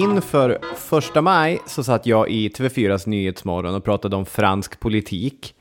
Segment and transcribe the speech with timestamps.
[0.00, 5.54] inför första maj så satt jag i TV4s Nyhetsmorgon och pratade om fransk politik.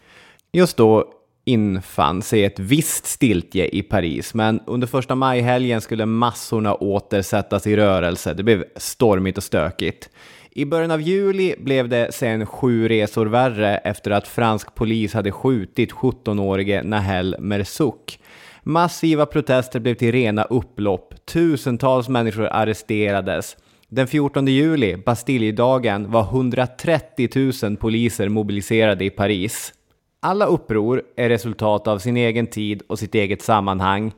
[0.51, 1.05] Just då
[1.45, 7.67] infann sig ett visst stiltje i Paris, men under första majhelgen skulle massorna åter sättas
[7.67, 8.33] i rörelse.
[8.33, 10.09] Det blev stormigt och stökigt.
[10.51, 15.31] I början av juli blev det sen sju resor värre efter att fransk polis hade
[15.31, 18.19] skjutit 17-årige Nahel Merzouk.
[18.63, 21.25] Massiva protester blev till rena upplopp.
[21.25, 23.55] Tusentals människor arresterades.
[23.91, 27.29] Den 14 juli, Bastiljedagen, var 130
[27.63, 29.73] 000 poliser mobiliserade i Paris.
[30.19, 34.11] Alla uppror är resultat av sin egen tid och sitt eget sammanhang,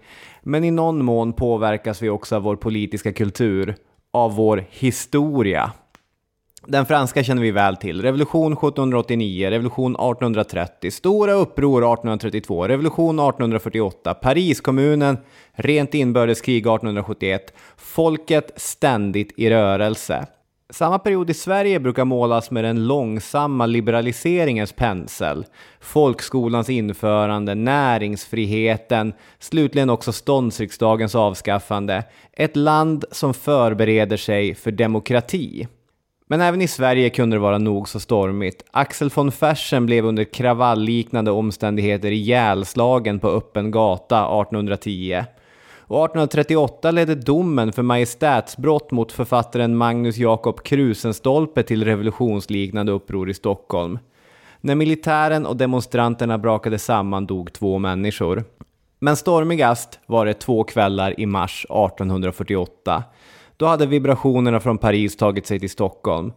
[0.43, 3.75] men i någon mån påverkas vi också av vår politiska kultur,
[4.13, 5.71] av vår historia.
[6.67, 8.01] Den franska känner vi väl till.
[8.01, 15.17] Revolution 1789, revolution 1830, stora uppror 1832, revolution 1848, Pariskommunen,
[15.53, 20.25] rent inbördeskrig 1871, folket ständigt i rörelse.
[20.69, 25.45] Samma period i Sverige brukar målas med den långsamma liberaliseringens pensel.
[25.79, 32.03] Folkskolans införande, näringsfriheten, slutligen också ståndsriksdagens avskaffande.
[32.33, 35.67] Ett land som förbereder sig för demokrati.
[36.31, 38.63] Men även i Sverige kunde det vara nog så stormigt.
[38.71, 45.23] Axel von Fersen blev under kravallliknande omständigheter ihjälslagen på öppen gata 1810.
[45.77, 53.33] Och 1838 ledde domen för majestätsbrott mot författaren Magnus Jakob Krusenstolpe till revolutionsliknande uppror i
[53.33, 53.99] Stockholm.
[54.61, 58.43] När militären och demonstranterna brakade samman dog två människor.
[58.99, 63.03] Men stormigast var det två kvällar i mars 1848
[63.61, 66.33] då hade vibrationerna från Paris tagit sig till Stockholm.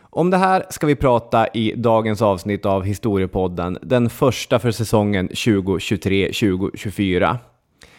[0.00, 5.28] Om det här ska vi prata i dagens avsnitt av Historiepodden, den första för säsongen
[5.28, 7.36] 2023-2024.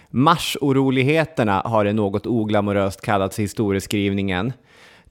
[0.10, 4.54] Marsoroligheterna har det något oglamoröst kallats i historieskrivningen.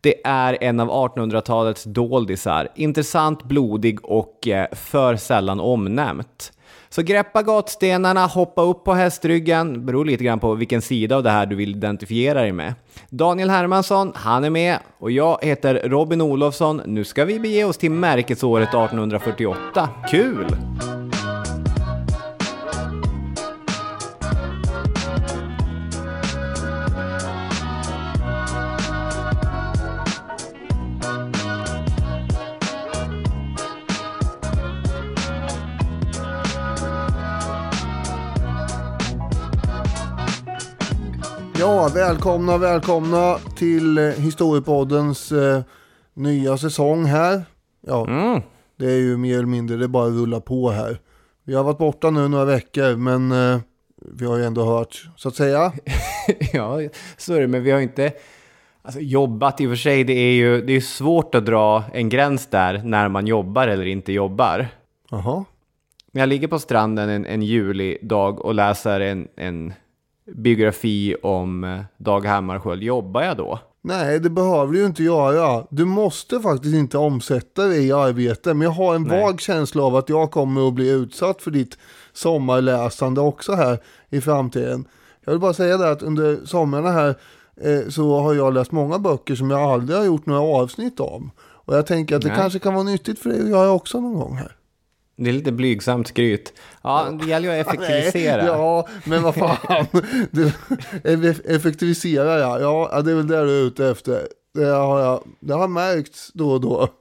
[0.01, 6.53] Det är en av 1800-talets doldisar, intressant, blodig och eh, för sällan omnämnt.
[6.91, 11.31] Så greppa gatstenarna, hoppa upp på hästryggen, beror lite grann på vilken sida av det
[11.31, 12.75] här du vill identifiera dig med.
[13.11, 16.83] Daniel Hermansson, han är med och jag heter Robin Olofsson.
[16.87, 19.89] Nu ska vi bege oss till märkesåret 1848.
[20.11, 20.47] Kul!
[41.59, 45.61] Ja, välkomna, välkomna till eh, Historiepoddens eh,
[46.15, 47.43] nya säsong här.
[47.87, 48.43] Ja, Mm.
[48.77, 50.99] det är ju mer eller mindre, det bara att rulla på här.
[51.45, 53.59] Vi har varit borta nu några veckor, men eh,
[54.13, 55.73] vi har ju ändå hört, så att säga.
[56.53, 56.79] ja,
[57.17, 58.13] så är det, men vi har inte
[58.83, 60.05] alltså, jobbat i och för sig.
[60.05, 63.87] Det är ju det är svårt att dra en gräns där när man jobbar eller
[63.87, 64.69] inte jobbar.
[65.11, 65.45] Jaha.
[66.13, 69.73] När jag ligger på stranden en, en julidag och läser en, en
[70.35, 73.59] biografi om eh, Dag Hammarskjöld, jobbar jag då?
[73.83, 75.67] Nej, det behöver du ju inte göra.
[75.71, 78.55] Du måste faktiskt inte omsätta det i arbete.
[78.55, 79.23] Men jag har en Nej.
[79.23, 81.79] vag känsla av att jag kommer att bli utsatt för ditt
[82.13, 83.79] sommarläsande också här
[84.09, 84.85] i framtiden.
[85.25, 87.15] Jag vill bara säga det att under sommarna här
[87.61, 91.31] eh, så har jag läst många böcker som jag aldrig har gjort några avsnitt om.
[91.41, 92.37] Och jag tänker att det Nej.
[92.37, 94.58] kanske kan vara nyttigt för dig att göra också någon gång här.
[95.21, 96.53] Det är lite blygsamt skryt.
[96.83, 98.37] Ja, det gäller ju att effektivisera.
[98.37, 99.87] Nej, ja, men vad fan.
[100.31, 100.53] Du,
[101.05, 102.61] eff- effektivisera ja.
[102.61, 103.03] ja.
[103.03, 104.29] Det är väl det du är ute efter.
[104.55, 106.89] Det har, jag, det har märkts då och då.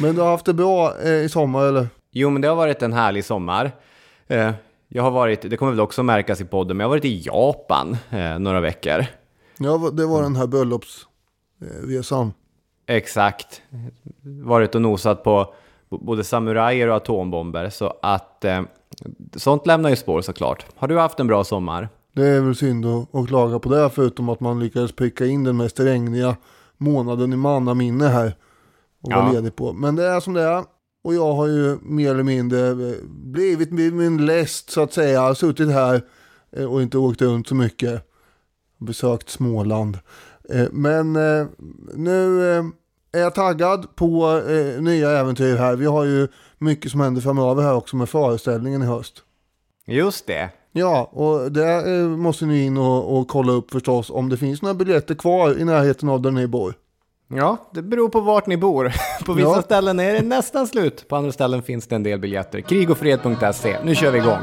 [0.00, 1.88] Men du har haft det bra eh, i sommar eller?
[2.10, 3.72] Jo, men det har varit en härlig sommar.
[4.26, 4.52] Eh,
[4.88, 7.22] jag har varit, det kommer väl också märkas i podden, men jag har varit i
[7.24, 9.06] Japan eh, några veckor.
[9.58, 12.32] Ja, det var den här bröllopsresan.
[12.86, 13.62] Exakt.
[14.44, 15.54] Varit och nosat på
[15.90, 18.62] både samurajer och atombomber, så att eh,
[19.36, 20.66] sånt lämnar ju spår såklart.
[20.76, 21.88] Har du haft en bra sommar?
[22.12, 25.44] Det är väl synd att, att klaga på det förutom att man lyckades pricka in
[25.44, 26.36] den mest regniga
[26.76, 28.36] månaden i mannaminne här.
[29.02, 29.32] Och Ja.
[29.32, 29.72] ledig på.
[29.72, 30.64] Men det är som det är.
[31.04, 35.10] Och jag har ju mer eller mindre eh, blivit min läst så att säga.
[35.12, 36.02] Jag har suttit här
[36.56, 38.02] eh, och inte åkt runt så mycket.
[38.78, 39.98] Besökt Småland.
[40.50, 41.12] Eh, Men
[41.94, 42.58] nu
[43.12, 45.76] är jag taggad på eh, nya äventyr här.
[45.76, 49.22] Vi har ju mycket som händer framöver här också med föreställningen i höst.
[49.86, 50.50] Just det.
[50.72, 54.62] Ja, och där eh, måste ni in och, och kolla upp förstås om det finns
[54.62, 56.74] några biljetter kvar i närheten av där ni bor.
[57.28, 58.92] Ja, det beror på vart ni bor.
[59.26, 59.62] På vissa Ja.
[59.62, 61.08] ställen är det nästan slut.
[61.08, 62.60] På andra ställen finns det en del biljetter.
[62.60, 63.76] Krigofred.se.
[63.84, 64.42] Nu kör vi igång.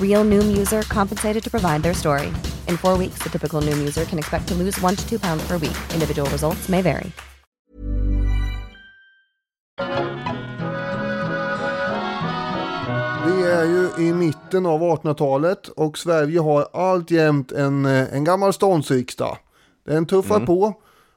[0.00, 2.26] Real Noom user compensated to provide their story.
[2.68, 5.46] In four weeks, the typical Noom user can expect to lose one to two pounds
[5.46, 5.76] per week.
[5.94, 7.12] Individual results may vary.
[13.26, 18.52] Vi är ju i mitten av 1800-talet och Sverige har alltjämt en, eh, en gammal
[18.52, 19.36] ståndsriksdag.
[19.86, 20.74] Den tuffar på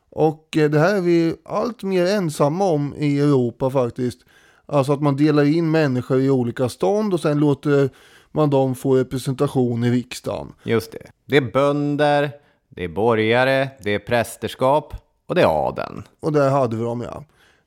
[0.09, 4.19] och eh, det här är vi allt mer ensamma om i Europa faktiskt.
[4.65, 7.89] Alltså att man delar in människor i olika stånd och sen låter
[8.31, 10.53] man dem få representation i riksdagen.
[10.63, 11.11] Just det.
[11.25, 12.31] Det är bönder,
[12.69, 14.93] det är borgare, det är prästerskap
[15.25, 16.03] och det är adeln.
[16.19, 17.23] Och där hade vi dem ja.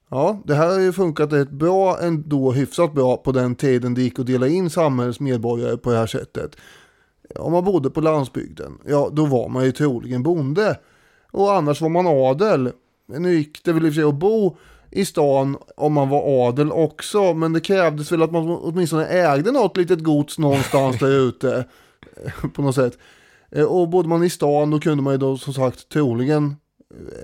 [0.08, 4.02] Ja, det här har ju funkat rätt bra ändå, hyfsat bra på den tiden det
[4.02, 6.56] gick att dela in samhällets medborgare på det här sättet.
[7.36, 10.78] Om man bodde på landsbygden, ja då var man ju troligen bonde.
[11.30, 12.72] Och annars var man adel.
[13.06, 14.56] Nu gick det väl i och för sig att bo
[14.94, 19.52] i stan om man var adel också, men det krävdes väl att man åtminstone ägde
[19.52, 21.64] något litet gods någonstans där ute.
[22.54, 22.98] På något sätt.
[23.50, 26.56] Eh, Och bodde man i stan då kunde man ju då som sagt troligen,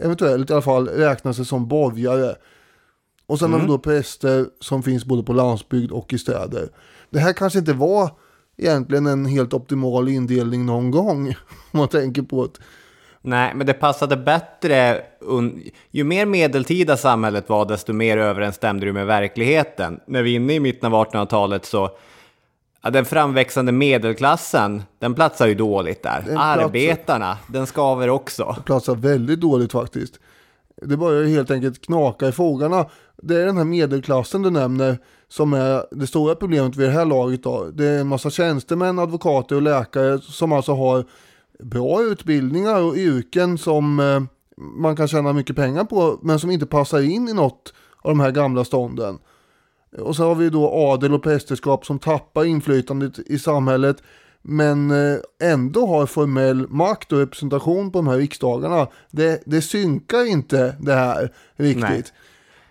[0.02, 2.34] eventuellt i alla fall, räkna sig som borgare.
[3.26, 6.68] Och sen har vi då präster som finns både på landsbygd och i städer.
[7.10, 8.10] Det här kanske inte var
[8.56, 11.28] egentligen en helt optimal indelning någon gång.
[11.72, 12.60] Om man tänker på att
[13.22, 15.02] Nej, men det passade bättre.
[15.90, 20.00] Ju mer medeltida samhället var, desto mer överensstämde det med verkligheten.
[20.06, 21.90] När vi är inne i mitten av 1800-talet så
[22.82, 26.24] Ja, den framväxande medelklassen, den platsar ju dåligt där.
[26.26, 28.56] Den Arbetarna, den skaver också.
[28.64, 30.20] platsar väldigt dåligt faktiskt.
[30.82, 32.86] Det börjar ju helt enkelt knaka i fogarna.
[33.22, 37.04] Det är den här medelklassen du nämner som är det stora problemet vid det här
[37.04, 37.42] laget.
[37.42, 37.64] Då.
[37.72, 41.04] Det är en massa tjänstemän, advokater och läkare som alltså har
[41.62, 44.22] bra utbildningar och yrken som eh,
[44.56, 48.20] man kan tjäna mycket pengar på men som inte passar in i något av de
[48.20, 49.18] här gamla stånden.
[49.98, 54.02] Och så har vi då adel och prästerskap som tappar inflytandet i samhället
[54.42, 58.86] men eh, ändå har formell makt och representation på de här riksdagarna.
[59.10, 62.12] Det, det synkar inte det här riktigt.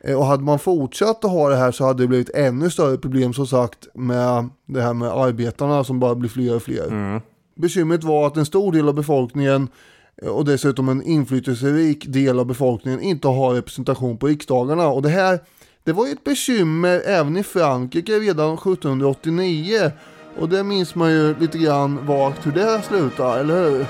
[0.01, 2.97] Eh, Och hade man fortsatt att ha det här så hade det blivit ännu större
[2.97, 7.15] problem som sagt med det här med arbetarna som bara blir fler och fler.
[7.61, 9.67] Bekymret var att en stor del av befolkningen
[10.21, 14.87] eh, och dessutom en inflytelserik del av befolkningen inte har representation på riksdagarna.
[14.87, 15.39] Och det här
[15.83, 19.91] det var ju ett bekymmer även i Frankrike redan 1789.
[20.37, 23.85] Och det minns man ju lite grann vagt hur det slutar, eller hur?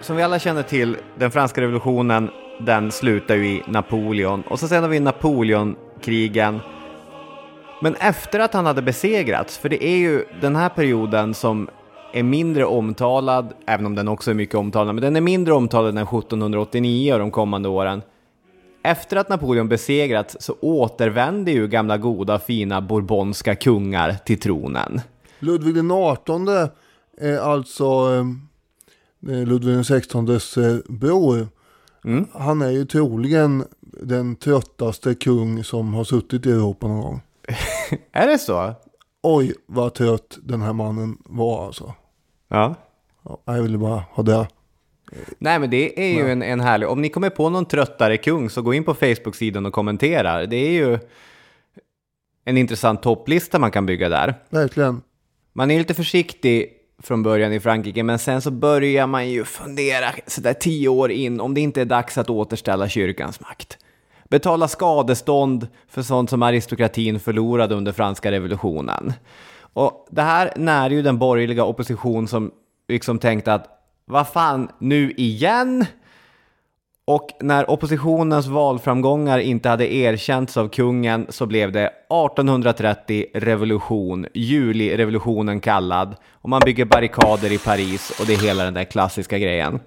[0.00, 2.30] Som vi alla känner till, den franska revolutionen,
[2.66, 4.42] den slutar ju i Napoleon.
[4.42, 6.60] Och så sen har vi Napoleon krigen.
[7.82, 11.68] Men efter att han hade besegrats, för det är ju den här perioden som
[12.12, 15.98] är mindre omtalad, även om den också är mycket omtalad, men den är mindre omtalad
[15.98, 18.02] än 1789 och de kommande åren.
[18.82, 25.00] Efter att Napoleon besegrats så återvänder ju gamla goda fina bourbonska kungar till tronen.
[25.38, 26.48] Ludvig den 18
[27.20, 27.84] är alltså
[29.28, 30.38] eh, Ludvig den 16 eh,
[30.88, 31.48] bror.
[32.32, 33.64] Han är ju troligen
[34.02, 37.20] den tröttaste kung som har suttit i Europa någon gång.
[38.12, 38.74] Är det så?
[39.22, 41.94] oj vad trött den här mannen var alltså.
[42.48, 42.74] Ja.
[43.22, 44.48] Ja, jag ville bara ha det.
[45.38, 46.88] Nej, men det är ju en, en härlig...
[46.88, 50.46] Om ni kommer på någon tröttare kung så gå in på Facebook-sidan och kommentera.
[50.46, 50.98] Det är ju
[52.44, 54.34] en intressant topplista man kan bygga där.
[54.50, 55.02] Verkligen.
[55.52, 60.06] Man är lite försiktig från början i Frankrike, men sen så börjar man ju fundera
[60.26, 63.78] sådär tio år in om det inte är dags att återställa kyrkans makt.
[64.28, 69.12] Betala skadestånd för sånt som aristokratin förlorade under franska revolutionen.
[69.72, 72.50] Och det här när ju den borgerliga opposition som
[72.88, 73.66] liksom tänkte att
[74.04, 75.86] vad fan, nu igen?
[77.10, 85.60] Och när oppositionens valframgångar inte hade erkänts av kungen så blev det 1830 revolution, julirevolutionen
[85.60, 86.16] kallad.
[86.32, 89.80] Och man bygger barrikader i Paris och det är hela den där klassiska grejen.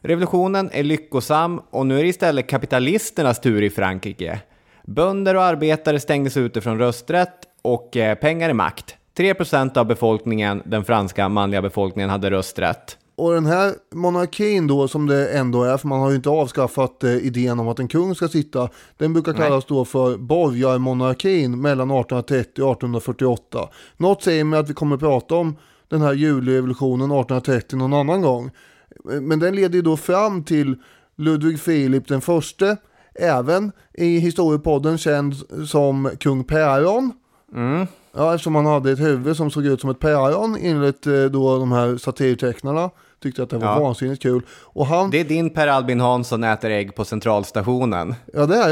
[0.00, 4.40] Revolutionen är lyckosam och nu är det istället kapitalisternas tur i Frankrike.
[4.86, 8.96] Bönder och arbetare stängdes ute från rösträtt och eh, pengar är makt.
[9.18, 12.96] 3% av befolkningen, den franska manliga befolkningen, hade rösträtt.
[13.20, 17.04] Och den här monarkin då som det ändå är, för man har ju inte avskaffat
[17.04, 18.68] eh, idén om att en kung ska sitta.
[18.96, 23.68] Den brukar kallas då för borgarmonarkin mellan 1830 och 1848.
[23.96, 25.56] Något säger mig att vi kommer att prata om
[25.88, 28.50] den här julirevolutionen 1830 någon annan gång.
[29.04, 30.76] Men den leder ju då fram till
[31.16, 32.76] Ludvig Filip den förste,
[33.14, 35.34] även i historiepodden känd
[35.66, 37.12] som kung Päron.
[38.12, 41.58] Ja, eftersom han hade ett huvud som såg ut som ett päron enligt eh, då
[41.58, 42.90] de här satirtecknarna.
[43.22, 43.80] Tyckte att det var Ja.
[43.80, 44.42] vansinnigt kul.
[44.50, 48.14] Och han, Det är din Per Albin Hansson äter ägg på centralstationen.
[48.34, 48.68] ja det är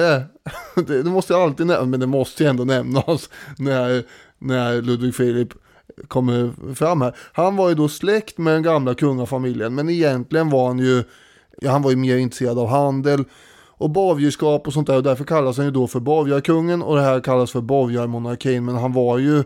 [0.86, 1.02] det.
[1.02, 1.10] det.
[1.10, 4.02] Måste jag alltid nämna, men det måste ju ändå nämnas när,
[4.38, 5.48] när Ludvig Filip
[6.08, 7.16] kommer fram här.
[7.32, 11.04] Han var ju då släkt med den gamla kungafamiljen, men egentligen var han ju,
[11.60, 13.24] ja, han var ju mer intresserad av handel
[13.80, 17.02] och borgerskap och sånt där och därför kallas han ju då för borgarkungen och det
[17.02, 19.44] här kallas för borgarmonarkin men han var ju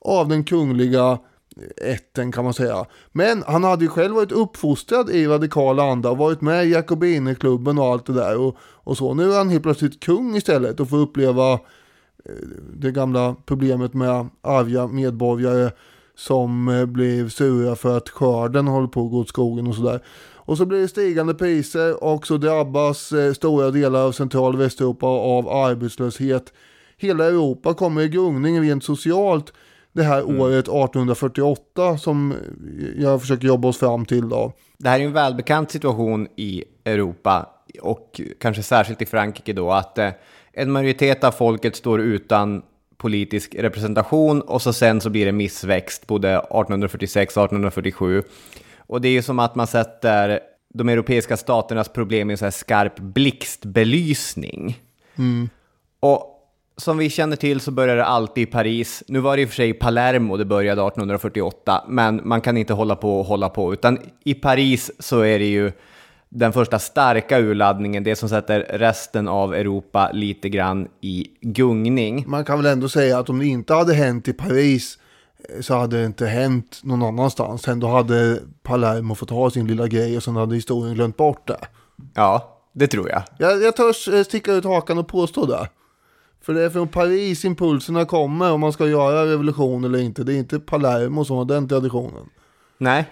[0.00, 1.18] av den kungliga
[1.76, 2.86] ätten kan man säga.
[3.12, 7.78] Men han hade ju själv varit uppfostrad i radikal anda och varit med i Jakobinerklubben
[7.78, 9.14] och allt det där och, och så.
[9.14, 11.58] Nu är han helt plötsligt kung istället och får uppleva eh,
[12.72, 15.70] det gamla problemet med arga medborgare
[16.14, 20.00] som eh, blev sura för att skörden håller på att gå åt skogen och sådär.
[20.46, 24.60] Och så blir det stigande priser och så drabbas eh, stora delar av central och
[24.60, 26.52] västeuropa av arbetslöshet.
[26.96, 29.52] Hela Europa kommer i gungning rent socialt
[29.94, 32.34] det här året 1848 som
[32.96, 34.52] jag försöker jobba oss fram till då.
[34.78, 37.50] Det här är en välbekant situation i Europa
[37.82, 40.10] och kanske särskilt i Frankrike då att eh,
[40.52, 42.62] en majoritet av folket står utan
[42.96, 48.22] politisk representation och så sen så blir det missväxt både 1846 och 1847.
[48.76, 50.40] Och det är ju som att man sätter
[50.74, 54.78] de europeiska staternas problem i en så här skarp blixtbelysning.
[56.00, 56.33] Och
[56.76, 59.02] som vi känner till så börjar det alltid i Paris.
[59.08, 62.72] Nu var det i och för sig Palermo det började 1848, men man kan inte
[62.72, 65.72] hålla på och hålla på, utan i Paris så är det ju
[66.28, 72.24] den första starka urladdningen, det som sätter resten av Europa lite grann i gungning.
[72.26, 74.98] Man kan väl ändå säga att om det inte hade hänt i Paris
[75.48, 77.62] eh, så hade det inte hänt någon annanstans.
[77.62, 81.48] Sen då hade Palermo fått ha sin lilla grej och sen hade historien glömt bort
[81.48, 81.60] det.
[82.14, 83.22] Ja, det tror jag.
[83.38, 85.68] Jag, jag törs eh, sticka ut hakan och påstå det.
[86.44, 90.24] För det är från Paris impulserna kommer om man ska göra revolution eller inte.
[90.24, 92.28] Det är inte Palermo som har den traditionen.
[92.78, 93.10] Nej,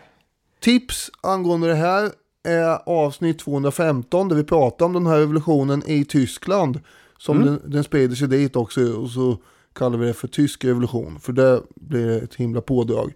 [0.61, 2.11] Tips angående det här
[2.45, 6.81] är avsnitt 215 där vi pratar om den här revolutionen i Tyskland.
[7.19, 9.39] Som den, den sprider sig dit också och så
[9.73, 11.21] kallar vi det för tysk revolution.
[11.21, 13.13] För det blir ett himla pådrag.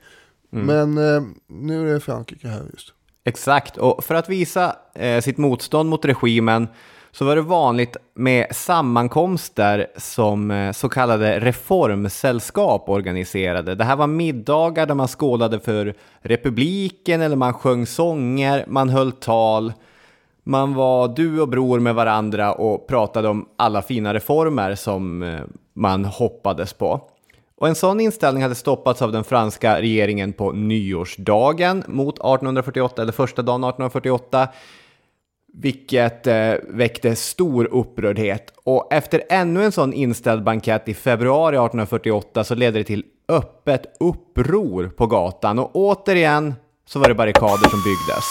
[0.51, 2.93] Men eh, nu är det Frankrike här just.
[3.25, 6.69] Exakt, och för att visa eh, sitt motstånd mot regimen
[7.19, 13.75] så var det vanligt med sammankomster som eh, så kallade reformsällskap organiserade.
[13.75, 19.13] Det här var middagar där man skålade för republiken eller man sjöng sånger, man höll
[19.13, 19.73] tal.
[20.45, 25.41] Man var du och bror med varandra och pratade om alla fina reformer som eh,
[25.73, 27.01] man hoppades på.
[27.59, 33.13] Och en sån inställning hade stoppats av den franska regeringen på nyårsdagen mot 1848, eller
[33.13, 34.49] första dagen 1848,
[35.59, 38.53] vilket eh, väckte stor upprördhet.
[38.65, 43.83] Och efter ännu en sån inställd bankett i februari 1848 så ledde det till öppet
[44.01, 46.55] uppror på gatan och återigen
[46.87, 48.25] så var det barrikader som byggdes.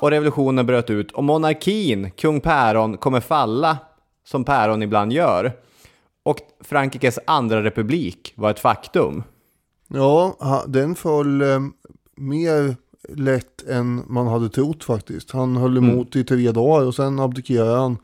[0.00, 3.78] Och revolutionen bröt ut och monarkin, kung Päron, kommer falla
[4.24, 5.52] som Päron ibland gör.
[6.22, 9.22] Och Frankrikes andra republik var ett faktum.
[9.88, 10.36] Ja,
[10.66, 11.60] den föll eh,
[12.16, 12.76] mer
[13.16, 15.30] lätt än man hade trott faktiskt.
[15.30, 17.98] Han höll emot i tre dagar och sen abdikerade han.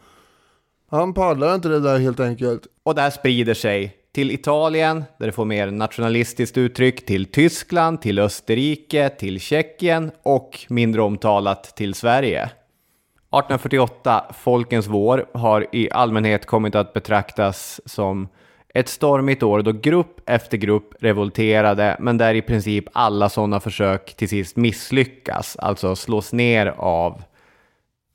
[0.91, 2.67] Han pallar inte det där helt enkelt.
[2.83, 8.03] Och det här sprider sig till Italien, där det får mer nationalistiskt uttryck, till Tyskland,
[8.03, 12.43] till Österrike, till Tjeckien och mindre omtalat till Sverige.
[12.43, 18.29] 1848, Folkens vår, har i allmänhet kommit att betraktas som
[18.77, 24.15] ett stormigt år då grupp efter grupp revolterade, men där i princip alla sådana försök
[24.17, 27.23] till sist misslyckas, alltså slås ner av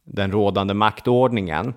[0.04, 1.74] den rådande maktordningen.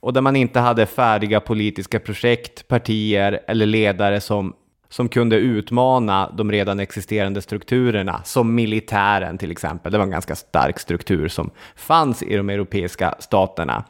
[0.00, 4.54] Och där man inte hade färdiga politiska projekt, partier eller ledare som,
[4.88, 9.92] som kunde utmana de redan existerande strukturerna, som militären till exempel.
[9.92, 13.84] Det var en ganska stark struktur som fanns i de europeiska staterna.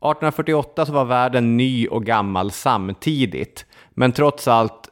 [0.00, 3.66] 1848 så var världen ny och gammal samtidigt.
[3.90, 4.88] Men trots allt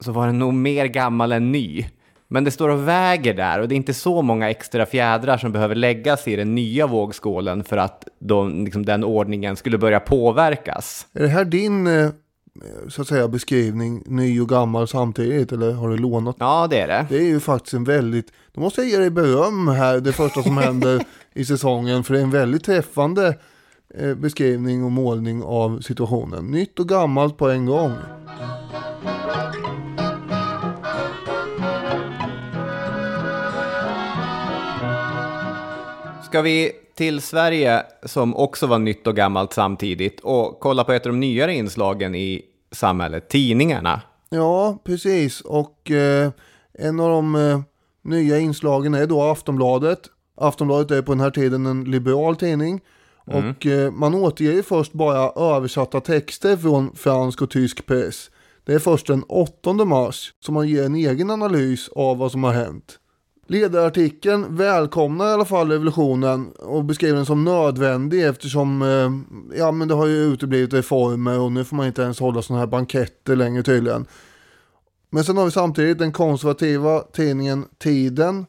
[0.00, 1.86] så var den nog mer gammal än ny.
[2.28, 5.52] Men det står och väger där och det är inte så många extra fjädrar som
[5.52, 11.06] behöver läggas i den nya vågskålen för att de, liksom, den ordningen skulle börja påverkas.
[11.12, 12.10] Är det här din eh,
[12.88, 16.36] så att säga beskrivning, ny och gammal samtidigt eller har du lånat?
[16.38, 17.06] Ja, det är det.
[17.08, 20.42] Det är ju faktiskt en väldigt, då måste jag ge dig beröm här, det första
[20.42, 23.34] som händer i säsongen, för det är en väldigt träffande
[24.16, 26.46] beskrivning och målning av situationen.
[26.46, 27.92] Nytt och gammalt på en gång.
[36.24, 41.06] Ska vi till Sverige, som också var nytt och gammalt samtidigt, och kolla på ett
[41.06, 42.42] av de nyare inslagen i
[42.72, 44.02] samhället, tidningarna.
[44.30, 45.40] Ja, precis.
[45.40, 46.30] Och eh,
[46.72, 47.60] en av de eh,
[48.02, 50.00] nya inslagen är då Aftonbladet.
[50.36, 52.80] Aftonbladet är på den här tiden en liberal tidning.
[53.30, 53.50] Mm.
[53.50, 58.30] Och eh, man återger ju först bara översatta texter från fransk och tysk press.
[58.64, 62.44] Det är först den 8 mars som man ger en egen analys av vad som
[62.44, 62.98] har hänt.
[63.46, 69.88] Ledarartikeln välkomnar i alla fall revolutionen och beskriver den som nödvändig eftersom eh, ja, men
[69.88, 73.36] det har ju uteblivit reformer och nu får man inte ens hålla sådana här banketter
[73.36, 74.06] längre tydligen.
[75.10, 78.46] Men sen har vi samtidigt den konservativa tidningen Tiden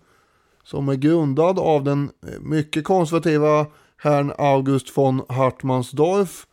[0.64, 3.66] som är grundad av den mycket konservativa
[4.02, 6.48] herrn August von Hartmannsdorf.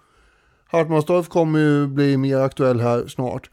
[0.66, 3.50] Hartmannsdorf kommer ju bli mer aktuell här snart.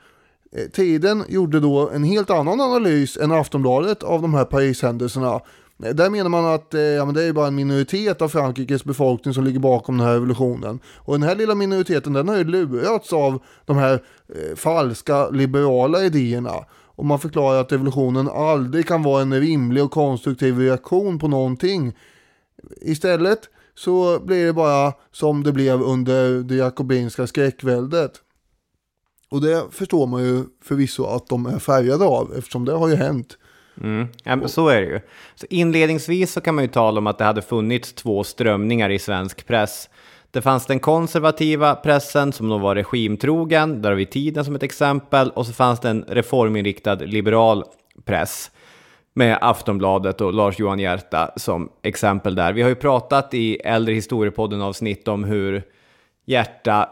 [0.56, 5.41] Eh, Tiden gjorde då en helt annan analys än Aftonbladet av de här Parishändelserna.
[5.84, 8.84] Eh, där menar man att eh, ja, men det är bara en minoritet av Frankrikes
[8.84, 10.79] befolkning som ligger bakom den här revolutionen.
[10.95, 13.93] Och den här lilla minoriteten den har ju lurats av de här
[14.29, 16.65] eh, falska liberala idéerna.
[16.95, 21.93] Och man förklarar att revolutionen aldrig kan vara en rimlig och konstruktiv reaktion på någonting.
[22.82, 28.12] Istället så blir det bara som det blev under det jakobinska skräckväldet.
[29.29, 32.95] Och det förstår man ju förvisso att de är färgade av eftersom det har ju
[32.95, 33.38] hänt.
[33.81, 34.07] Mm.
[34.23, 34.99] Ja, men så är det ju.
[35.36, 38.99] Så inledningsvis så kan man ju tala om att det hade funnits två strömningar i
[38.99, 39.89] svensk press.
[40.31, 44.63] Det fanns den konservativa pressen som då var regimtrogen, där har vi tiden som ett
[44.63, 47.63] exempel, och så fanns det en reforminriktad liberal
[48.05, 48.51] press
[49.13, 52.54] med Aftonbladet och Lars-Johan Hierta som exempel där.
[52.54, 55.63] Vi har ju pratat i äldre historiepodden avsnitt om hur
[56.28, 56.89] Hierta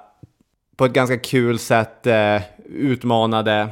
[0.76, 3.70] på ett ganska kul sätt eh, utmanade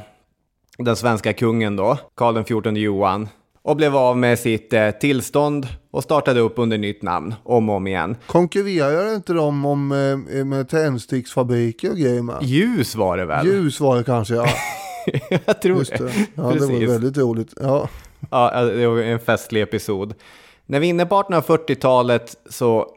[0.78, 3.28] den svenska kungen då, Karl XIV Johan,
[3.62, 7.76] och blev av med sitt eh, tillstånd och startade upp under nytt namn om och
[7.76, 8.16] om igen.
[8.26, 9.92] Konkurrerar inte de om,
[10.32, 12.36] eh, med tändsticksfabriker och grejer med?
[12.42, 13.46] Ljus var det väl?
[13.46, 14.46] Ljus var det kanske, ja.
[15.46, 16.04] Jag tror Just det.
[16.04, 16.12] det.
[16.34, 17.54] Ja, det var väldigt roligt.
[17.60, 17.88] Ja.
[18.30, 20.14] Ja, eh, det var en festlig episod.
[20.66, 22.90] När vi är inne på 1840-talet så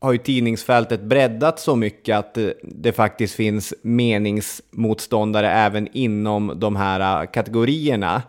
[0.00, 6.76] har ju tidningsfältet breddat så mycket att eh, det faktiskt finns meningsmotståndare även inom de
[6.76, 8.22] här eh, kategorierna.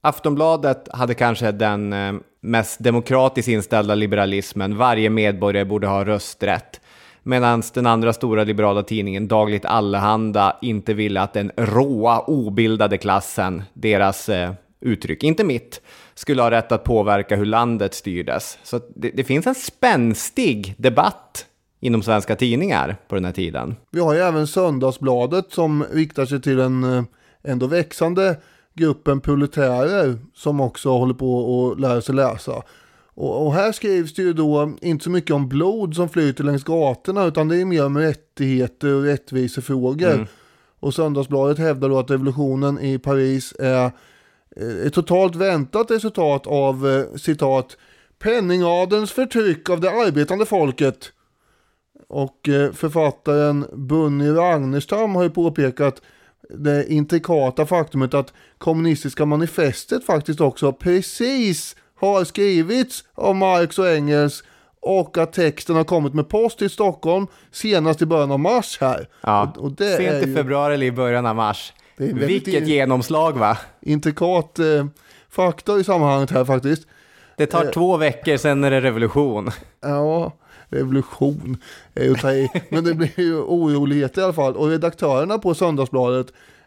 [0.00, 1.94] Aftonbladet hade kanske den
[2.40, 4.76] mest demokratiskt inställda liberalismen.
[4.76, 6.80] Varje medborgare borde ha rösträtt.
[7.22, 13.62] Medan den andra stora liberala tidningen Dagligt Allehanda inte ville att den råa, obildade klassen,
[13.72, 14.30] deras
[14.86, 15.80] uttryck, inte mitt,
[16.14, 18.58] skulle ha rätt att påverka hur landet styrdes.
[18.62, 21.46] Så det, det finns en spänstig debatt
[21.80, 23.76] inom svenska tidningar på den här tiden.
[23.90, 27.04] Vi har ju även Söndagsbladet som riktar sig till den eh,
[27.44, 28.36] ändå växande
[28.74, 32.62] gruppen proletärer som också håller på att lära sig läsa.
[33.14, 36.64] Och, och, här skrivs det ju då inte så mycket om blod som flyter längs
[36.64, 40.12] gatorna utan det är mer om rättigheter och rättvisefrågor.
[40.12, 40.26] Mm.
[40.80, 43.90] Och Söndagsbladet hävdar då att revolutionen i Paris är
[44.86, 47.76] ett totalt väntat resultat av eh, citat
[48.18, 51.12] penningadelns förtryck av det arbetande folket.
[52.08, 56.02] Och eh, författaren Bunny Ragnerstam har ju påpekat
[56.50, 64.44] det intrikata faktumet att kommunistiska manifestet faktiskt också precis har skrivits av Marx och Engels
[64.80, 69.08] och att texten har kommit med post till Stockholm senast i början av mars här.
[69.20, 70.34] Ja, och, och sent i ju...
[70.34, 71.72] februari eller i början av mars.
[71.96, 73.58] Det är väldigt Vilket genomslag va?
[73.80, 74.86] intrikat eh,
[75.28, 76.86] fakta i sammanhanget här faktiskt.
[77.36, 77.70] Det tar Eh.
[77.70, 79.50] två veckor, sen är det revolution.
[79.80, 80.32] Ja,
[80.68, 81.56] revolution
[81.94, 82.48] är ju.
[82.68, 84.56] Men det blir ju oroligheter i alla fall.
[84.56, 86.26] Och redaktörerna på Söndagsbladet,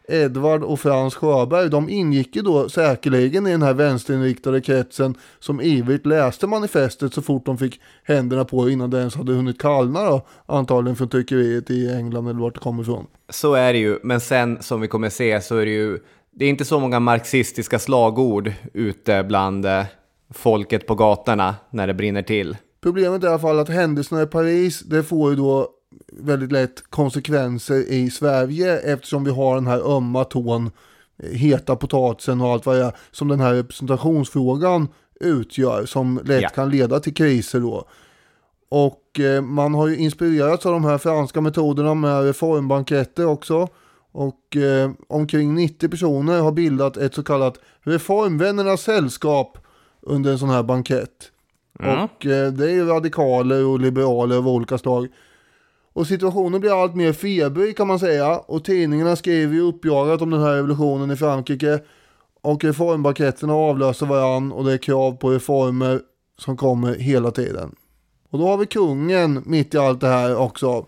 [0.09, 5.61] Edvard och Frans Sjöberg, de ingick ju då säkerligen i den här vänsterinriktade kretsen som
[5.61, 10.05] ivrigt läste manifestet så fort de fick händerna på innan det ens hade hunnit kallna
[10.05, 10.27] då.
[10.45, 13.07] Antagligen från tryckeriet i England eller vart det kommer ifrån.
[13.29, 15.99] Så är det ju, men sen som vi kommer se så är det ju,
[16.31, 19.85] det är inte så många marxistiska slagord ute bland eh,
[20.33, 22.57] folket på gatorna när det brinner till.
[22.81, 25.69] Problemet är i alla fall att händelserna i Paris, det får ju då
[26.11, 30.71] väldigt lätt konsekvenser i Sverige eftersom vi har den här ömma tån,
[31.23, 34.87] eh, heta potatisen och allt vad det är, som den här representationsfrågan
[35.19, 36.49] utgör, som lätt Ja.
[36.49, 37.85] kan leda till kriser då.
[38.69, 43.67] Och eh, man har ju inspirerats av de här franska metoderna med reformbanketter också.
[44.11, 49.57] Och eh, omkring 90 personer har bildat ett så kallat reformvännernas sällskap
[50.01, 51.31] under en sån här bankett.
[51.79, 55.07] Och eh, det är ju radikaler och liberaler av olika slag.
[55.99, 58.37] Och situationen blir allt mer febrig kan man säga.
[58.37, 61.79] Och tidningarna skriver ju uppjagat om den här revolutionen i Frankrike.
[62.41, 66.01] Och reformbaketterna avlöser varann och det är krav på reformer
[66.37, 67.75] som kommer hela tiden.
[68.29, 70.85] Och då har vi kungen mitt i allt det här också.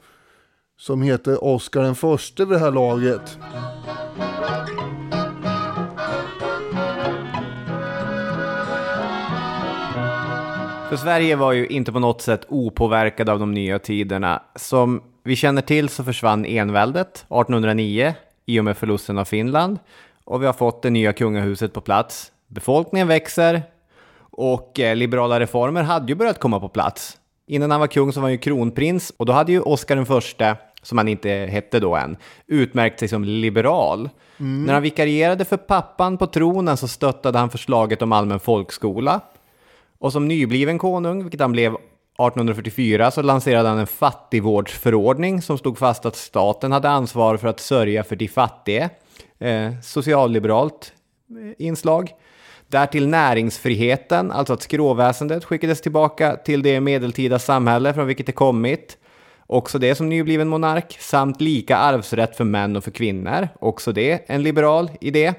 [0.78, 3.38] Som heter Oscar den förste vid det här laget.
[10.92, 14.42] För Sverige var ju inte på något sätt opåverkad av de nya tiderna.
[14.56, 18.14] Som vi känner till så försvann enväldet 1809
[18.46, 19.80] i och med förlusten av Finland.
[20.24, 22.32] Och vi har fått det nya kungahuset på plats.
[22.48, 23.62] Befolkningen växer
[24.20, 27.18] och eh, liberala reformer hade ju börjat komma på plats.
[27.48, 30.06] Innan han var kung så var han ju kronprins och då hade ju Oscar den
[30.06, 34.10] förste, som han inte hette då än, utmärkt sig som liberal.
[34.38, 39.22] När han vikarierade för pappan på tronen så stöttade han förslaget om allmän folkskola.
[40.02, 45.78] Och som nybliven konung, vilket han blev 1844, så lanserade han en fattigvårdsförordning som stod
[45.78, 48.90] fast att staten hade ansvar för att sörja för de fattiga.
[49.40, 50.94] Eh, socialliberalt
[51.30, 52.12] eh, inslag.
[52.68, 58.98] Därtill näringsfriheten, alltså att skråväsendet skickades tillbaka till det medeltida samhälle från vilket det kommit.
[59.48, 63.48] Också det som nybliven monark, samt lika arvsrätt för män och för kvinnor.
[63.60, 65.34] Också det en liberal idé.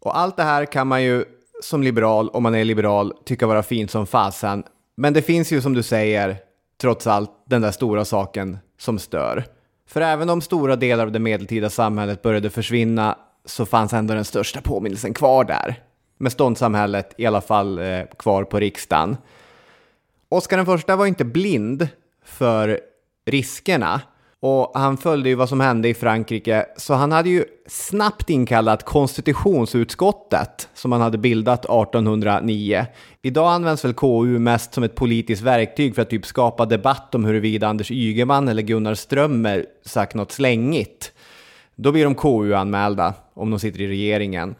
[0.00, 1.24] Och allt det här kan man ju
[1.62, 4.64] som liberal, om man är liberal, tycka vara fint som fasen.
[4.96, 6.36] Men det finns ju som du säger,
[6.80, 9.44] trots allt, den där stora saken som stör.
[9.88, 14.24] För även om stora delar av det medeltida samhället började försvinna så fanns ändå den
[14.24, 15.82] största påminnelsen kvar där.
[16.18, 19.16] Med ståndssamhället i alla fall eh, kvar på riksdagen.
[20.28, 21.88] Oscar den första var inte blind
[22.24, 22.80] för
[23.26, 24.00] riskerna.
[24.46, 28.84] Och han följde ju vad som hände i Frankrike, så han hade ju snabbt inkallat
[28.84, 32.86] konstitutionsutskottet som han hade bildat 1809.
[33.22, 37.24] Idag används väl KU mest som ett politiskt verktyg för att typ skapa debatt om
[37.24, 41.12] huruvida Anders Ygeman eller Gunnar Strömmer sagt något slängigt.
[41.76, 44.54] Då blir de KU-anmälda om de sitter i regeringen.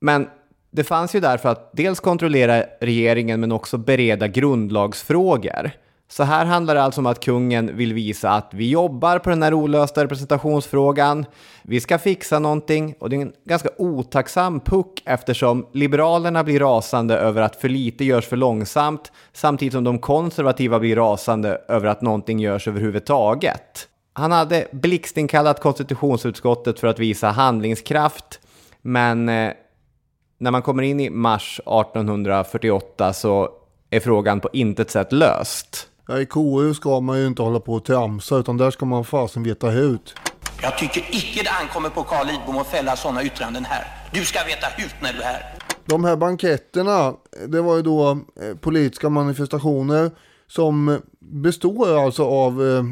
[0.00, 0.28] Men
[0.70, 5.70] det fanns ju därför att dels kontrollera regeringen men också bereda grundlagsfrågor.
[6.16, 9.42] Så här handlar det alltså om att kungen vill visa att vi jobbar på den
[9.42, 11.26] här olösta representationsfrågan.
[11.62, 17.16] Vi ska fixa någonting och det är en ganska otacksam puck eftersom liberalerna blir rasande
[17.16, 22.02] över att för lite görs för långsamt samtidigt som de konservativa blir rasande över att
[22.02, 23.88] någonting görs överhuvudtaget.
[24.12, 28.40] Han hade blixtinkallat konstitutionsutskottet för att visa handlingskraft
[28.82, 29.52] men eh,
[30.38, 33.48] när man kommer in i mars 1848 så
[33.90, 35.88] är frågan på intet sätt löst.
[36.08, 39.04] Ja, I KU ska man ju inte hålla på och tramsa utan där ska man
[39.04, 40.14] fasen veta hut.
[40.62, 43.84] Jag tycker icke det ankommer på Carl Lidbom att fälla sådana yttranden här.
[44.12, 45.54] Du ska veta hut när du är här.
[45.86, 47.14] De här banketterna,
[47.48, 50.10] det var ju då eh, politiska manifestationer
[50.46, 52.84] som består alltså av eh,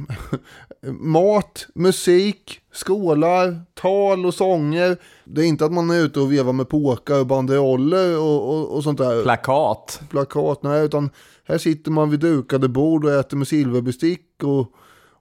[0.90, 4.96] mat, musik, skålar, tal och sånger.
[5.25, 8.77] Det är inte att man är ute och vevar med påkar och banderoller och, och,
[8.77, 9.22] och sånt där.
[9.22, 10.01] Plakat.
[10.11, 11.11] plakat, nej, utan
[11.48, 14.72] här sitter man vid dukade bord och äter med silverbestick och,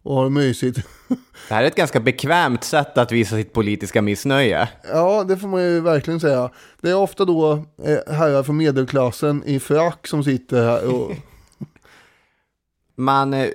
[0.04, 0.78] och har det mysigt.
[1.48, 4.70] Det här är ett ganska bekvämt sätt att visa sitt politiska missnöje.
[4.94, 6.50] ja, det får man ju verkligen säga.
[6.82, 7.54] Det är ofta då
[7.84, 11.12] eh, herrar från medelklassen i frack som sitter här och
[12.96, 13.50] Man eh,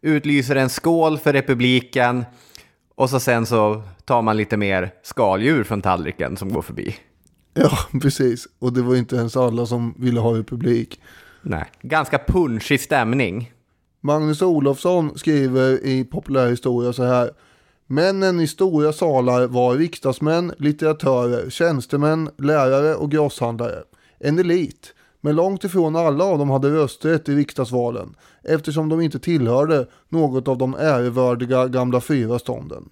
[0.00, 2.24] utlyser en skål för republiken
[2.94, 6.96] och så sen så tar man lite mer skaldjur från tallriken som går förbi.
[7.54, 8.48] ja, precis.
[8.58, 11.00] Och det var inte ens alla som ville ha republik.
[11.48, 13.52] Nej, ganska punschig stämning.
[14.00, 17.30] Magnus Olofsson skriver i Populärhistoria så här.
[17.86, 23.82] Männen i stora salar var riksdagsmän, litteratörer, tjänstemän, lärare och grosshandlare.
[24.18, 24.94] En elit.
[25.20, 30.48] Men långt ifrån alla av dem hade rösträtt i riksdagsvalen eftersom de inte tillhörde något
[30.48, 32.88] av de ärevördiga gamla fyra stånden.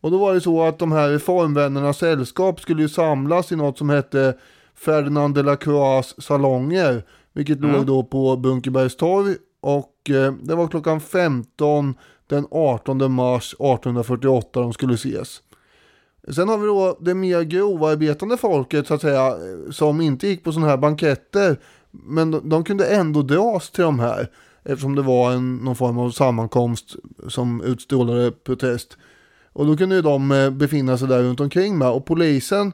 [0.00, 3.78] Och då var det så att de här reformvännernas sällskap skulle ju samlas i något
[3.78, 4.34] som hette
[4.74, 7.72] Ferdinand de la Croix salonger, vilket mm.
[7.72, 11.94] låg då på Bunkerbergstorg och eh, det var klockan 15
[12.26, 15.42] den 18 mars 1848 de skulle ses.
[16.28, 19.36] Sen har vi då det mer grovarbetande folket så att säga
[19.70, 21.56] som inte gick på sådana här banketter
[21.90, 24.30] men de, de, kunde ändå dras till de här
[24.62, 26.96] eftersom det var en, någon form av sammankomst
[27.28, 28.96] som utstrålade protest.
[29.52, 32.72] Och då kunde ju de eh, befinna sig där runt omkring med och polisen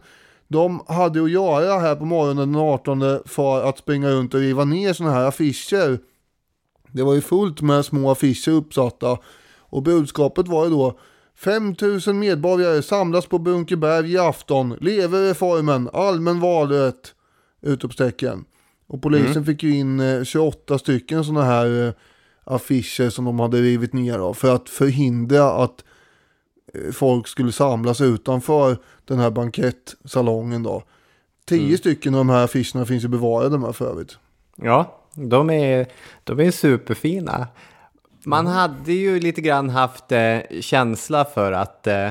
[0.48, 4.64] de hade att göra här på morgonen den 18 för att springa runt och riva
[4.64, 5.98] ner sådana här affischer.
[6.92, 9.18] Det var ju fullt med små affischer uppsatta
[9.58, 10.98] och budskapet var ju då
[11.38, 14.76] 5000 medborgare samlas på Bunkerberg i afton.
[14.80, 15.88] Lever reformen.
[15.92, 17.14] Allmän valrätt.
[17.62, 18.44] Utropstecken.
[18.86, 19.44] Och polisen mm.
[19.44, 21.92] fick ju in 28 eh, stycken sådana här eh,
[22.44, 24.34] affischer som de hade rivit ner av.
[24.34, 25.84] För att förhindra att
[26.92, 30.82] folk skulle samlas utanför den här bankettsalongen då.
[31.46, 31.78] Tio mm.
[31.78, 34.18] stycken av de här affischerna finns ju bevarade med för övrigt.
[34.56, 35.86] Ja, de är,
[36.24, 37.46] de är superfina.
[38.24, 38.52] Man mm.
[38.52, 42.10] hade ju lite grann haft eh, känsla för att eh,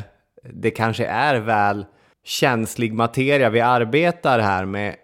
[0.54, 1.86] det kanske är väl
[2.24, 4.96] känslig materia vi arbetar här med.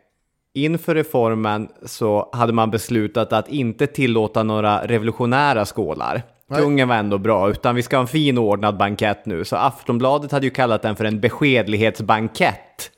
[0.54, 6.22] Inför reformen så hade man beslutat att inte tillåta några revolutionära skålar.
[6.60, 9.46] Kungen var ändå bra, utan vi ska ha en fin ordnad bankett nu.
[9.46, 12.92] Så Aftonbladet hade ju kallat den för en beskedlighetsbankett.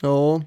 [0.00, 0.40] Ja,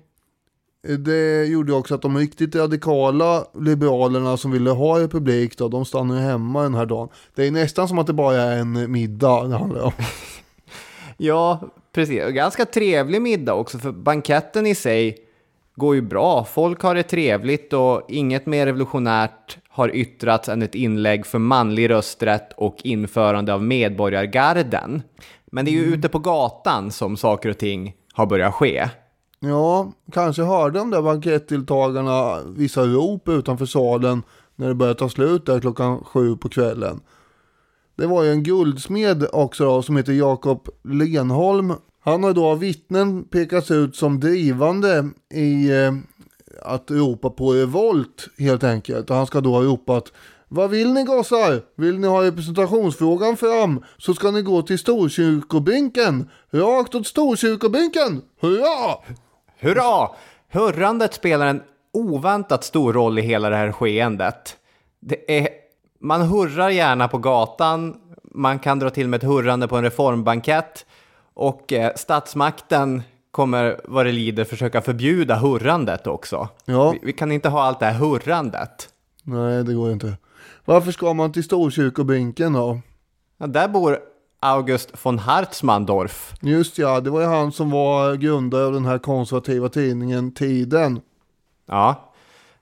[0.97, 6.21] det gjorde också att de riktigt radikala liberalerna som ville ha republik då, de stannade
[6.21, 7.09] hemma den här dagen.
[7.35, 9.91] Det är nästan som att det bara är en middag det handlar om.
[11.17, 11.59] ja,
[11.93, 12.23] precis.
[12.29, 15.26] Ganska trevlig middag också, för banketten i sig
[15.77, 16.43] går ju bra.
[16.43, 21.89] Folk har det trevligt och inget mer revolutionärt har yttrats än ett inlägg för manlig
[21.89, 25.01] rösträtt och införande av medborgargarden.
[25.45, 25.99] Men det är ju mm.
[25.99, 28.89] ute på gatan som saker och ting har börjat ske.
[29.39, 34.23] Ja, kanske hörde de där bankettdeltagarna vissa rop utanför salen
[34.55, 36.99] när det började ta slut där klockan sju på kvällen.
[37.97, 41.73] Det var ju en guldsmed också då, som heter Jakob Lenholm.
[42.07, 45.93] Han har då av vittnen pekats ut som drivande i eh,
[46.61, 49.09] att ropa på revolt helt enkelt.
[49.09, 50.11] Och han ska då ha ropat
[50.47, 51.61] vad vill ni gossar?
[51.75, 56.29] Vill ni ha representationsfrågan fram så ska ni gå till Storkyrkobänken.
[56.51, 58.21] Rakt åt Storkyrkobänken.
[58.41, 58.95] Hurra!
[59.59, 60.09] Hurra!
[60.49, 61.61] Hurrandet spelar en
[61.93, 64.57] oväntat stor roll i hela det här skeendet.
[64.99, 65.47] Det är,
[66.01, 70.85] man hurrar gärna på gatan, man kan dra till med ett hurrande på en reformbankett
[71.37, 76.49] och eh, statsmakten kommer vad det lider försöka förbjuda hurrandet också.
[76.65, 76.91] Ja.
[76.91, 78.89] Vi, vi, kan inte ha allt det här hurrandet.
[79.23, 80.17] Nej, det går inte.
[80.65, 82.79] Varför ska man till Storkyrkobänken då?
[83.37, 83.99] Ja, där bor
[84.39, 86.33] August von Hartmanndorf.
[86.41, 91.01] Just ja, det var ju han som var grundare av den här konservativa tidningen Tiden.
[91.65, 92.13] Ja,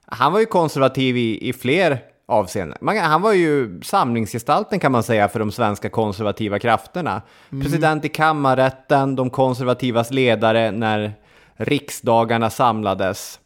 [0.04, 2.78] han var ju konservativ i, i fler avseenden.
[2.80, 7.22] Man, han var ju samlingsgestalten kan man säga för de svenska konservativa krafterna.
[7.52, 7.62] Mm.
[7.64, 11.14] President i kammarrätten, de konservativas ledare när
[11.56, 13.40] riksdagarna samlades.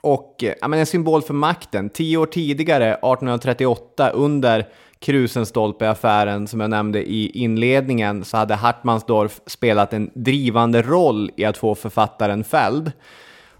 [0.00, 1.90] Och ja, men en symbol för makten.
[1.90, 4.66] Tio år tidigare, 1838, under
[5.00, 11.56] Krusenstorpe-affären som jag nämnde i inledningen så hade Hartmansdorf spelat en drivande roll i att
[11.56, 12.92] få författaren fälld.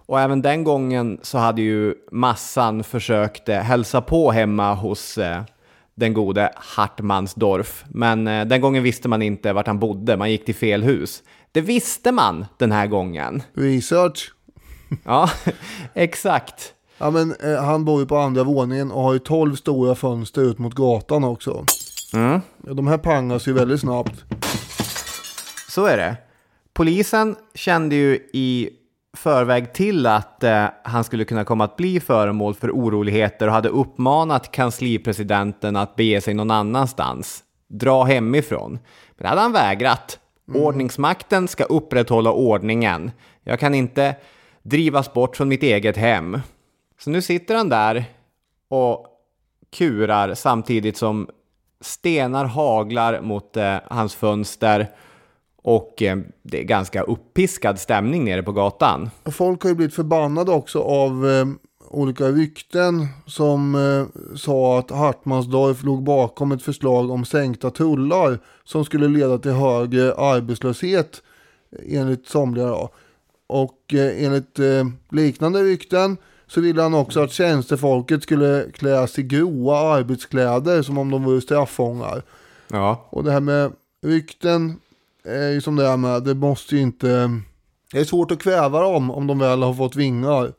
[0.06, 5.42] Och även den gången så hade ju massan försökt eh, hälsa på hemma hos eh,
[5.94, 7.84] den gode Hartmansdorf.
[7.88, 11.22] Men eh, den gången visste man inte vart han bodde, man gick till fel hus.
[11.52, 13.42] Det visste man den här gången.
[13.54, 14.32] Research.
[15.04, 15.30] ja,
[15.94, 16.72] exakt.
[16.98, 20.42] Ja men eh, han bor ju på andra våningen och har ju tolv stora fönster
[20.42, 21.64] ut mot gatan också.
[22.14, 22.40] Mm.
[22.58, 24.24] De här pangas ju väldigt snabbt.
[25.68, 26.16] Så är det.
[26.72, 28.70] Polisen kände ju i
[29.16, 33.68] förväg till att eh, han skulle kunna komma att bli föremål för oroligheter och hade
[33.68, 37.44] uppmanat kanslipresidenten att bege sig någon annanstans.
[37.68, 38.72] Dra hemifrån.
[39.16, 40.18] Men det hade han vägrat.
[40.48, 40.62] Mm.
[40.62, 43.10] Ordningsmakten ska upprätthålla ordningen.
[43.44, 44.16] Jag kan inte
[44.62, 46.40] drivas bort från mitt eget hem.
[46.98, 48.04] Så nu sitter han där
[48.68, 49.06] och
[49.76, 51.28] kurar samtidigt som
[51.80, 54.88] stenar haglar mot eh, hans fönster
[55.66, 59.10] och eh, det är ganska uppiskad stämning nere på gatan.
[59.24, 61.46] Folk har ju blivit förbannade också av eh,
[61.90, 68.84] olika rykten som eh, sa att Hartmansdorf låg bakom ett förslag om sänkta tullar som
[68.84, 71.22] skulle leda till högre arbetslöshet
[71.86, 72.66] enligt somliga.
[72.66, 72.90] Då.
[73.46, 79.22] Och eh, enligt eh, liknande rykten så ville han också att tjänstefolket skulle kläs i
[79.22, 82.22] gråa arbetskläder som om de vore straffångar.
[82.68, 83.06] Ja.
[83.10, 84.80] Och det här med rykten
[85.26, 87.40] är ju som det är med, det måste ju inte,
[87.92, 90.52] det är svårt att kväva dem om de väl har fått vingar.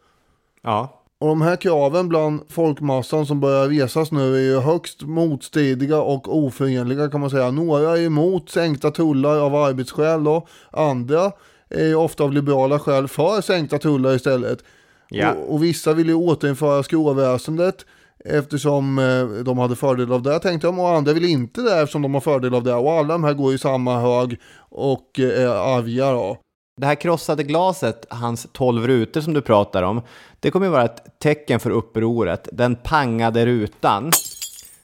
[0.64, 1.04] Ja.
[1.20, 6.38] Och de här kraven bland folkmassan som börjar resas nu är ju högst motstridiga och
[6.38, 7.52] oförenliga kan man säga.
[7.52, 10.48] Några är emot sänkta tullar av arbetsskäl då.
[10.72, 11.32] Andra
[11.70, 14.64] är ju ofta av liberala skäl för sänkta tullar istället.
[15.10, 15.34] Ja.
[15.34, 17.86] Och, och vissa vill ju återinföra skråväsendet
[18.26, 22.02] eftersom eh, de hade fördel av det tänkte de och andra vill inte det eftersom
[22.02, 25.44] de har fördel av det och alla de här går i samma hög och eh,
[25.44, 26.38] är arga då.
[26.78, 30.02] Det här krossade glaset, hans tolv rutor som du pratar om,
[30.40, 32.50] det kommer ju vara ett tecken för upproret.
[32.52, 34.12] Den pangade rutan.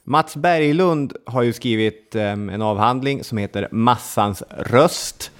[0.04, 5.30] Mats Berglund har ju skrivit eh, en avhandling som heter Massans röst,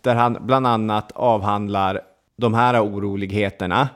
[0.00, 2.00] där han bland annat avhandlar
[2.36, 3.88] de här oroligheterna.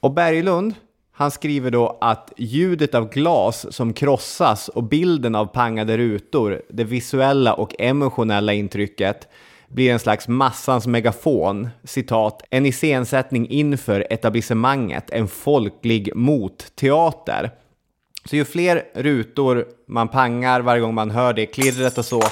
[0.00, 0.74] Och Berglund,
[1.14, 6.84] han skriver då att ljudet av glas som krossas och bilden av pangade rutor, det
[6.84, 9.28] visuella och emotionella intrycket,
[9.68, 17.50] blir en slags massans megafon, citat, en iscensättning inför etablissemanget, en folklig motteater.
[18.24, 22.22] Så ju fler rutor man pangar varje gång man hör det klirret och så,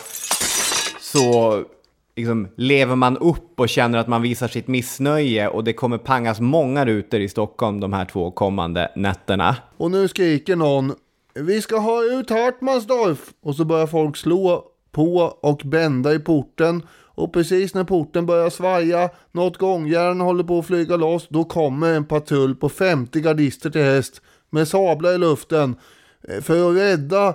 [1.00, 1.64] så
[2.16, 6.40] liksom lever man upp och känner att man visar sitt missnöje och det kommer pangas
[6.40, 9.56] många rutor i Stockholm de här två kommande nätterna.
[9.76, 10.94] Och nu skriker någon
[11.34, 13.30] Vi ska ha ut Hartmansdorf!
[13.42, 16.82] Och så börjar folk slå på och bända i porten.
[17.14, 21.94] Och precis när porten börjar svaja, något gångjärn håller på att flyga loss, då kommer
[21.94, 25.76] en patrull på 50 gardister till häst med sablar i luften
[26.28, 27.34] eh, för att rädda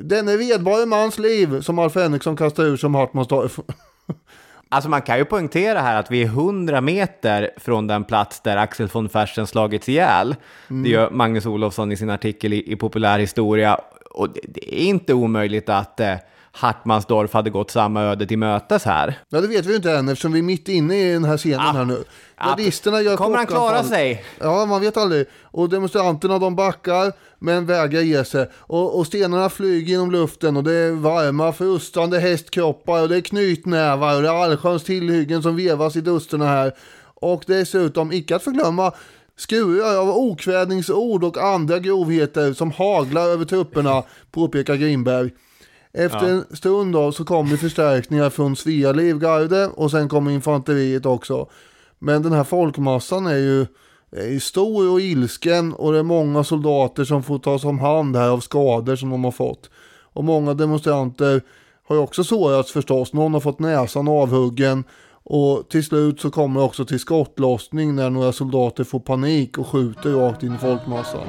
[0.00, 3.60] denne redbare mans liv som Alf Henriksson kastar ur som Hartmansdorf.
[4.68, 8.56] Alltså man kan ju poängtera här att vi är 100 meter från den plats där
[8.56, 10.36] Axel von Fersen slagits ihjäl.
[10.68, 13.80] Det gör Magnus Olofsson i sin artikel i, i Populärhistoria.
[14.10, 16.14] Och det, det är inte omöjligt att eh,
[16.56, 19.18] Hartmansdorf hade gått samma öde till mötes här.
[19.28, 21.36] Ja det vet vi ju inte än eftersom vi är mitt inne i den här
[21.36, 21.72] scenen Ja.
[21.72, 22.04] här nu.
[22.38, 23.88] Ja, Gardisterna gör Kommer han klara chockanfall.
[23.90, 24.24] sig?
[24.40, 25.26] Ja, man vet aldrig.
[25.42, 28.50] Och demonstranterna de backar men vägrar ge sig.
[28.54, 33.20] Och, och stenarna flyger genom luften och det är varma frustande hästkroppar och det är
[33.20, 36.72] knytnävar och det är allsköns tillhyggen som vevas i dusterna här.
[37.14, 38.92] Och dessutom, icke att förglömma,
[39.36, 45.30] skurar av okvädningsord och andra grovheter som haglar över trupperna, påpekar Grimberg.
[45.96, 51.48] Efter en stund då så kommer förstärkningar från Svea livgarde och sen kommer infanteriet också.
[51.98, 53.66] Men den här folkmassan är ju,
[54.16, 58.16] är ju stor och ilsken och det är många soldater som får tas om hand
[58.16, 59.70] här av skador som de har fått.
[60.02, 61.42] Och många demonstranter
[61.86, 63.12] har ju också sårats förstås.
[63.12, 64.84] Någon har fått näsan avhuggen
[65.22, 69.66] och till slut så kommer det också till skottlossning när några soldater får panik och
[69.66, 71.28] skjuter rakt in i folkmassan.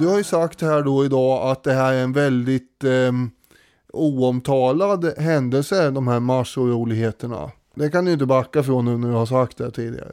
[0.00, 3.12] Du har ju sagt här då idag att det här är en väldigt eh,
[3.92, 7.50] oomtalad händelse, de här marsoroligheterna.
[7.74, 10.12] Det kan du inte backa från nu när du har sagt det tidigare.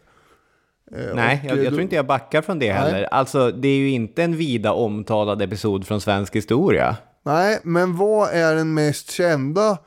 [0.92, 2.84] Eh, Nej, jag, jag, tror inte jag backar från det Nej.
[2.84, 3.04] heller.
[3.04, 6.98] Alltså, det är ju inte en vida omtalad episod från svensk historia.
[7.24, 9.78] Nej, men vad är den mest kända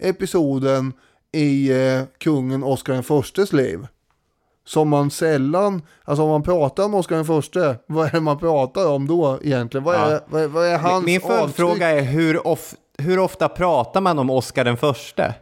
[0.00, 0.92] episoden
[1.32, 3.86] i eh, kungen Oscar I's liv?
[4.68, 7.20] Som man sällan, alltså om man pratar om Oscar
[7.70, 9.84] I, vad är det man pratar om då egentligen?
[9.84, 10.20] Vad är, ja.
[10.26, 14.64] vad, vad är hans Min följdfråga är hur, of, hur ofta pratar man om Oscar
[14.64, 15.34] den förste?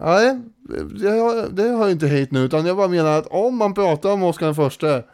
[0.00, 0.40] Nej,
[1.00, 3.74] det har, det har jag inte hit nu, utan jag bara menar att om man
[3.74, 5.04] pratar om Oscar den förste,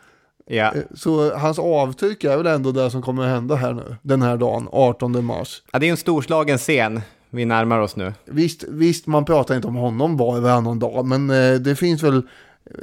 [0.46, 0.72] ja.
[0.74, 4.22] Eh, så hans avtryck är väl ändå det som kommer att hända här nu, den
[4.22, 5.62] här dagen, 18 mars.
[5.72, 7.00] Ja, det är en storslagen scen.
[7.30, 8.12] Vi närmar oss nu.
[8.24, 12.02] Visst, visst man pratar inte om honom var och varannan dag, men eh, det finns
[12.02, 12.22] väl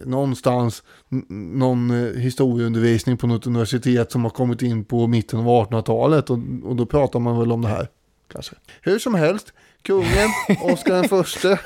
[0.05, 0.83] någonstans
[1.29, 6.39] någon eh, historieundervisning på något universitet som har kommit in på mitten av 1800-talet och,
[6.63, 7.87] och då pratar man väl om det här.
[8.33, 8.55] Kanske.
[8.81, 10.29] Hur som helst, kungen,
[10.61, 11.59] Oscar den förste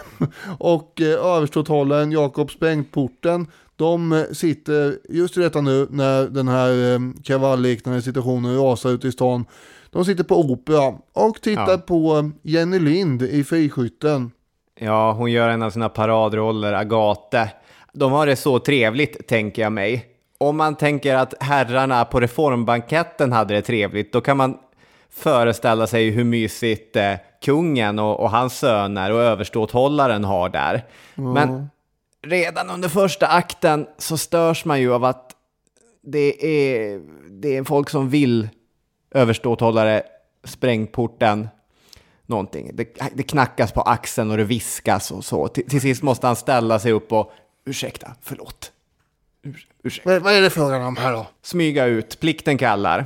[0.60, 3.48] och eh, överståthållaren Jakob Sprängporten.
[3.76, 9.12] De eh, sitter just i detta nu när den här kravallliknande situationen rasar ute i
[9.12, 9.46] stan.
[9.90, 11.78] De sitter på opera och tittar ja.
[11.78, 14.32] på Jenny Lind i Friskytten.
[14.80, 17.50] Ja, hon gör en av sina paradroller, Agate.
[17.96, 20.06] De har det så trevligt, tänker jag mig.
[20.38, 24.58] Om man tänker att herrarna på reformbanketten hade det trevligt, då kan man
[25.10, 27.14] föreställa sig hur mysigt eh,
[27.46, 30.86] kungen och, och, hans söner och överståthållaren har där.
[31.18, 31.34] Mm.
[31.34, 31.70] Men
[32.28, 35.32] redan under första akten så störs man ju av att
[36.04, 38.50] det är, det är folk som vill
[39.12, 40.04] överståthållare
[40.44, 41.48] sprängporten
[42.26, 42.72] någonting.
[42.74, 45.48] Det, det knackas på axeln och det viskas och så.
[45.48, 47.32] Till, till sist måste han ställa sig upp och
[47.66, 48.72] ursäkta, förlåt.
[49.44, 50.20] Ur, ursäkta.
[50.20, 51.28] Vad, är det frågan om här då?
[51.42, 53.06] Smyga ut, plikten kallar.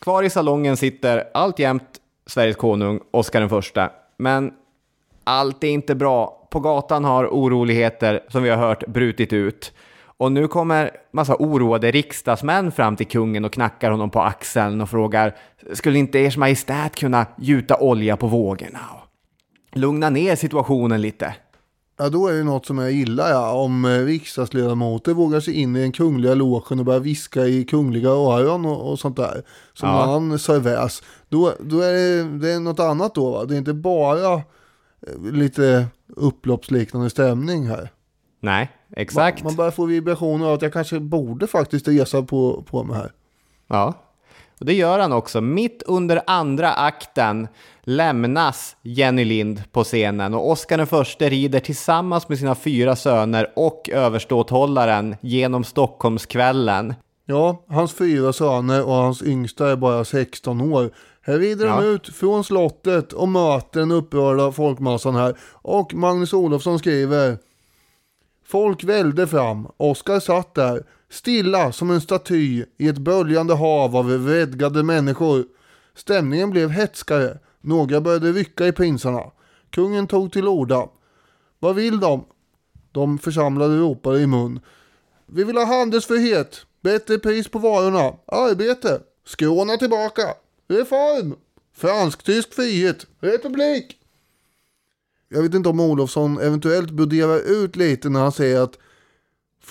[0.00, 3.90] Kvar i salongen sitter alltjämt Sveriges konung, Oscar den första.
[4.16, 4.52] Men
[5.24, 6.48] allt är inte bra.
[6.50, 9.72] På gatan har oroligheter, som vi har hört, brutit ut.
[10.16, 14.90] Och nu kommer massa oroade riksdagsmän fram till kungen och knackar honom på axeln och
[14.90, 15.36] frågar
[15.72, 19.08] skulle inte ers majestät kunna gjuta olja på vågorna och
[19.78, 21.34] lugna ner situationen lite?
[22.02, 23.52] Ja, då är det något som är illa ja.
[23.52, 28.10] Om eh, riksdagsledamöter vågar sig in i den kungliga logen och börjar viska i kungliga
[28.10, 29.42] öron och, och sånt där.
[29.72, 30.04] Som ja.
[30.04, 31.02] han serväs.
[31.28, 33.44] Då, då är det, det är något annat då va.
[33.44, 34.42] Det är inte bara eh,
[35.32, 37.92] lite upploppsliknande stämning här.
[38.40, 39.42] Nej, exakt.
[39.42, 42.96] Man, man börjar få vibrationer av att jag kanske borde faktiskt resa på, på mig
[42.96, 43.12] här.
[43.68, 43.94] Ja,
[44.62, 45.40] och det gör han också.
[45.40, 47.48] Mitt under andra akten
[47.82, 53.52] lämnas Jenny Lind på scenen och Oscar den förste rider tillsammans med sina fyra söner
[53.56, 56.94] och överståthållaren genom Stockholmskvällen.
[57.26, 60.90] Ja, hans fyra söner och hans yngsta är bara 16 år.
[61.22, 61.80] Här rider ja.
[61.80, 65.34] de ut från slottet och möter den upprörda folkmassan här.
[65.52, 67.38] Och Magnus Olofsson skriver
[68.46, 69.68] Folk välde fram.
[69.76, 70.82] Oskar satt där,
[71.12, 75.44] stilla som en staty i ett böljande hav av vredgade människor.
[75.94, 77.38] Stämningen blev hetskare.
[77.60, 79.22] Några började rycka i prinsarna.
[79.70, 80.88] Kungen tog till orda.
[81.58, 82.24] Vad vill de?
[82.92, 84.60] De församlade ropade i mun.
[85.26, 90.34] Vi vill ha handelsfrihet, bättre pris på varorna, arbete, skråna tillbaka,
[90.68, 91.34] reform,
[91.76, 93.98] fransk-tysk frihet, republik.
[95.28, 98.78] Jag vet inte om Olofsson eventuellt broderar ut lite när han säger att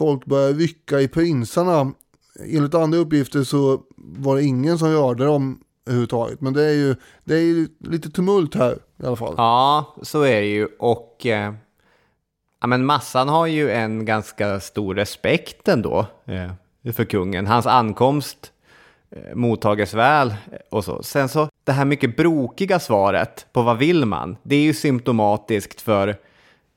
[0.01, 1.93] folk börjar rycka i prinsarna.
[2.39, 6.41] Enligt andra uppgifter så var det ingen som rörde dem överhuvudtaget.
[6.41, 9.33] Men det är ju det är ju lite tumult här i alla fall.
[9.37, 10.67] Ja, så är det ju.
[10.79, 11.53] Och eh,
[12.61, 17.47] ja, men massan har ju en ganska stor respekt ändå eh, för kungen.
[17.47, 18.51] Hans ankomst
[19.09, 20.33] eh, mottages väl
[20.71, 21.03] och så.
[21.03, 24.37] Sen så det här mycket brokiga svaret på vad vill man?
[24.43, 26.15] Det är ju symptomatiskt för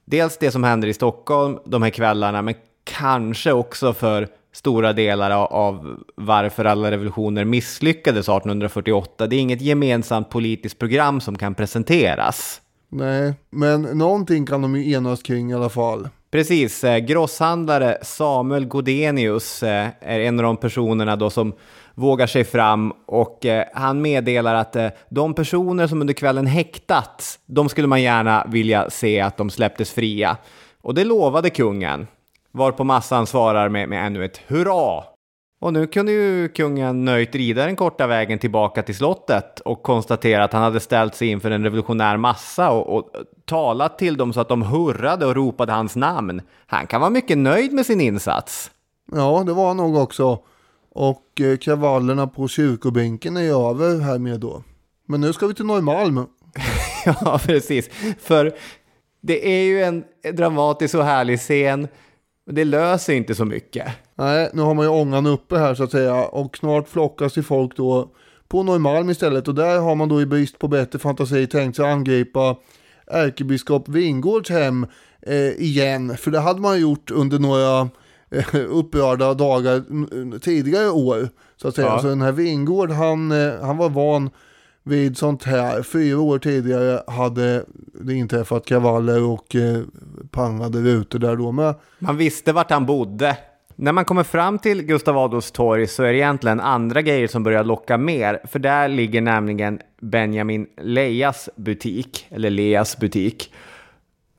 [0.04, 2.54] dels det som händer i Stockholm de här kvällarna, men
[2.84, 9.26] kanske också för stora delar av varför alla revolutioner misslyckades 1848.
[9.26, 12.60] Det är inget gemensamt politiskt program som kan presenteras.
[12.88, 16.08] Nej, men någonting kan de ju enas kring i alla fall.
[16.30, 21.52] Precis, eh, grosshandlare Samuel Godenius eh, är en av de personerna då som
[21.94, 24.76] vågar sig fram och eh, han meddelar att
[25.08, 29.92] de personer som under kvällen häktats, de skulle man gärna vilja se att de släpptes
[29.92, 30.36] fria.
[30.82, 32.06] Och det lovade kungen.
[32.56, 35.04] Varpå massan svarar med, med ännu ett hurra.
[35.60, 40.44] Och nu kunde ju kungen nöjt rida den korta vägen tillbaka till slottet och konstatera
[40.44, 43.10] att han hade ställt sig inför en revolutionär massa och, och
[43.44, 46.42] talat till dem så att de hurrade och ropade hans namn.
[46.66, 48.70] Han kan vara mycket nöjd med sin insats.
[49.12, 50.38] Ja, det var han nog också.
[50.92, 54.62] Och eh, kravallerna på kyrkobänken är över härmed då.
[55.06, 56.26] Men nu ska vi till Norrmalm.
[57.04, 57.90] ja, precis.
[58.20, 58.52] För
[59.20, 61.88] det är ju en dramatisk och härlig scen.
[62.50, 63.88] Det löser inte så mycket.
[64.14, 66.24] Nej, nu har man ju ångan uppe här så att säga.
[66.24, 68.10] Och snart flockas ju folk då
[68.48, 69.48] på Norrmalm istället.
[69.48, 72.56] Och där har man då i brist på bättre fantasi tänkt sig angripa
[73.06, 74.86] ärkebiskop Wingårds hem
[75.22, 76.16] eh, igen.
[76.16, 77.88] För det hade man gjort under några
[78.30, 79.82] eh, upprörda dagar
[80.38, 81.28] tidigare år.
[81.56, 81.86] Så att säga.
[81.86, 81.98] Ja.
[81.98, 84.30] Så den här Wingård, han, eh, han var van
[84.84, 85.82] vid sånt här.
[85.82, 87.64] Fyra år tidigare hade
[88.00, 89.82] det inträffat kravaller och eh,
[90.30, 91.74] pangade rutor där då med.
[91.98, 93.36] Man visste vart han bodde.
[93.76, 97.42] När man kommer fram till Gustav Adolfs torg så är det egentligen andra grejer som
[97.42, 98.40] börjar locka mer.
[98.44, 103.52] För där ligger nämligen Benjamin Lejas butik, eller Leas butik.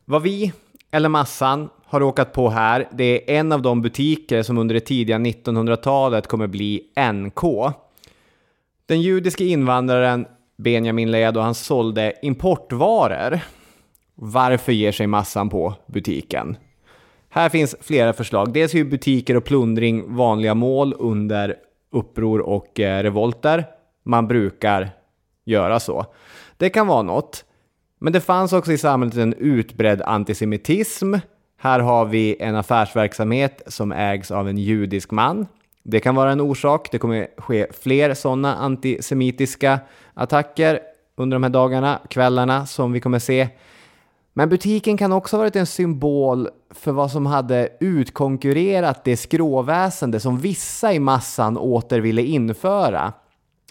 [0.05, 0.53] Vad vi,
[0.91, 4.81] eller massan, har råkat på här, det är en av de butiker som under det
[4.81, 6.81] tidiga 1900-talet kommer bli
[7.13, 7.41] NK.
[8.85, 10.25] Den judiske invandraren
[10.58, 13.39] Benjamin Leja han sålde importvaror.
[14.16, 16.58] Varför ger sig massan på butiken?
[17.30, 18.53] Här finns flera förslag.
[18.53, 21.56] Dels är ju butiker och plundring vanliga mål under
[21.91, 23.66] uppror och eh, revolter.
[24.03, 24.89] Man brukar
[25.45, 26.06] göra så.
[26.58, 27.45] Det kan vara något.
[27.99, 31.16] Men det fanns också i samhället en utbredd antisemitism.
[31.58, 35.47] Här har vi en affärsverksamhet som ägs av en judisk man.
[35.88, 36.88] Det kan vara en orsak.
[36.91, 39.79] Det kommer ske fler sådana antisemitiska
[40.13, 40.79] attacker
[41.15, 43.47] under de här dagarna, kvällarna som vi kommer se.
[44.33, 50.19] Men butiken kan också ha varit en symbol för vad som hade utkonkurrerat det skråväsende
[50.19, 53.13] som vissa i massan åter ville införa.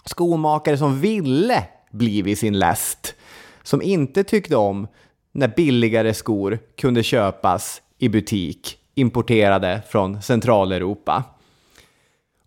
[0.05, 3.15] Skomakare som ville bli vid sin läst,
[3.63, 4.87] som inte tyckte om
[5.31, 11.23] när billigare skor kunde köpas i butik importerade från Centraleuropa.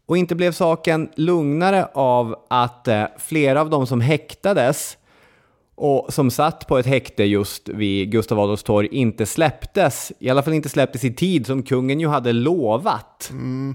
[0.08, 4.98] Och inte blev saken lugnare av att eh, flera av de som häktades
[5.74, 10.12] och som satt på ett häkte just vid Gustav Adolfs torg inte släpptes.
[10.18, 13.28] I alla fall inte släpptes i tid som kungen ju hade lovat.
[13.30, 13.74] Mm.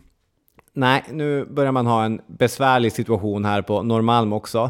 [0.73, 4.69] Nej, nu börjar man ha en besvärlig situation här på Norrmalm också.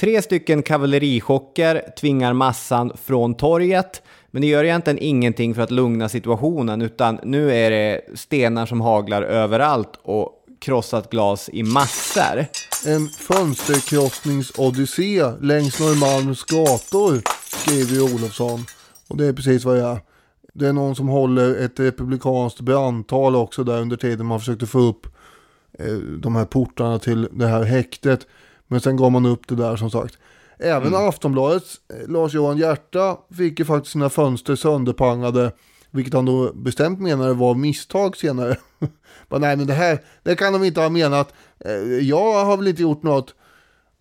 [0.00, 6.08] Tre stycken kavallerichocker tvingar massan från torget, men det gör egentligen ingenting för att lugna
[6.08, 12.46] situationen, utan nu är det stenar som haglar överallt och krossat glas i massor.
[12.86, 18.64] En fönsterkrossningsodyssé längs Norrmalms gator, skriver ju Olofsson.
[19.08, 20.00] Och det är precis vad jag är.
[20.54, 24.78] Det är någon som håller ett republikanskt brandtal också där under tiden man försökte få
[24.78, 25.06] upp
[25.78, 28.26] eh, de här portarna till det här häktet.
[28.68, 30.18] Men sen gav man upp det där som sagt.
[30.58, 31.08] Även mm.
[31.08, 35.52] Aftonbladets eh, Lars-Johan Hjärta fick ju faktiskt sina fönster sönderpangade
[35.92, 38.56] vilket han då bestämt menade var misstag senare.
[39.28, 41.34] Bara, nej men det här, det kan de inte ha menat.
[41.64, 41.72] Eh,
[42.08, 43.34] jag har väl inte gjort något.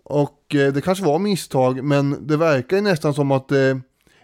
[0.03, 3.81] Och eh, det kanske var misstag, men det verkar ju nästan som att det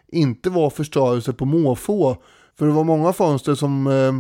[0.08, 2.18] inte var förstörelse på måfå.
[2.58, 4.14] För det var många fönster som eh,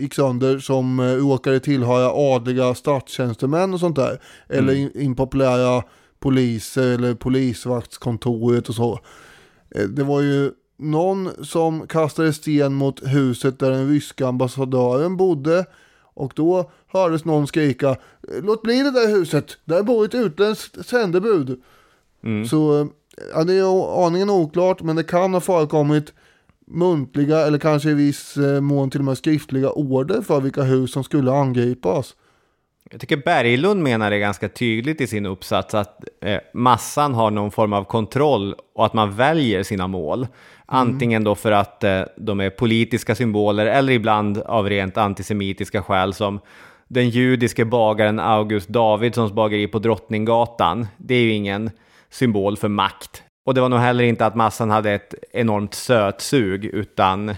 [0.00, 4.22] gick sönder som råkade tillhöra adliga statstjänstemän och sånt där.
[4.48, 4.90] Eller mm.
[4.94, 5.82] impopulära
[6.20, 9.00] poliser eller polisvaktskontoret och så.
[9.88, 15.66] Det var ju någon som kastade sten mot huset där den ryska ambassadören bodde.
[16.14, 17.96] Och då hördes någon skrika
[18.42, 21.62] Låt bli det där huset, där bor ett utländskt sändebud.
[22.24, 22.46] Mm.
[22.46, 22.88] Så
[23.34, 26.12] ja, det är aningen oklart men det kan ha förekommit
[26.66, 30.92] muntliga eller kanske i viss eh, mån till och med skriftliga order för vilka hus
[30.92, 32.14] som skulle angripas.
[32.90, 37.50] Jag tycker Berglund menar det ganska tydligt i sin uppsats att eh, massan har någon
[37.50, 40.26] form av kontroll och att man väljer sina mål.
[40.66, 46.14] Antingen då för att eh, de är politiska symboler eller ibland av rent antisemitiska skäl
[46.14, 46.40] som
[46.88, 50.86] den judiske bagaren August Davidssons bageri på Drottninggatan.
[50.96, 51.70] Det är ju ingen
[52.10, 53.22] symbol för makt.
[53.46, 57.34] Och det var nog heller inte att massan hade ett enormt sötsug utan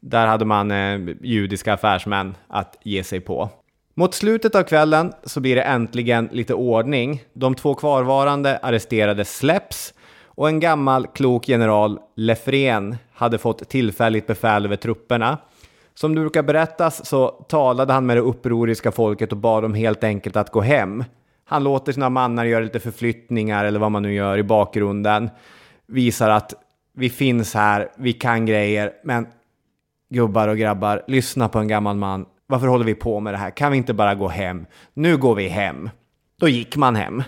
[0.00, 3.50] där hade man eh, judiska affärsmän att ge sig på.
[3.94, 7.22] Mot slutet av kvällen så blir det äntligen lite ordning.
[7.32, 9.94] De två kvarvarande arresterade släpps
[10.26, 15.38] och en gammal klok general, Lefren, hade fått tillfälligt befäl över trupperna.
[15.94, 20.04] Som det brukar berättas så talade han med det upproriska folket och bad dem helt
[20.04, 21.04] enkelt att gå hem.
[21.44, 25.30] Han låter sina mannar göra lite förflyttningar eller vad man nu gör i bakgrunden.
[25.86, 26.54] Visar att
[26.94, 29.26] vi finns här, vi kan grejer, men
[30.08, 32.26] gubbar och grabbar, lyssna på en gammal man.
[32.52, 33.50] Varför håller vi på med det här?
[33.50, 34.66] Kan vi inte bara gå hem?
[34.94, 35.90] Nu går vi hem.
[36.40, 37.22] Då gick man hem.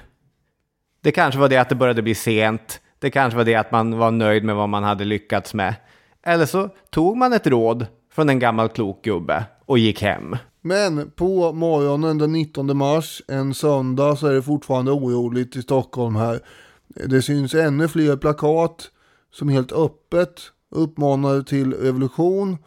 [1.03, 2.81] Det kanske var det att det började bli sent.
[2.99, 5.75] Det kanske var det att man var nöjd med vad man hade lyckats med.
[6.23, 10.37] Eller så tog man ett råd från en gammal klok gubbe och gick hem.
[10.61, 16.17] Men på morgonen den 19 mars, en söndag, så är det fortfarande oroligt i Stockholm
[16.17, 16.41] här.
[16.89, 18.91] Det syns ännu fler plakat
[19.33, 22.59] som helt öppet uppmanar till revolution.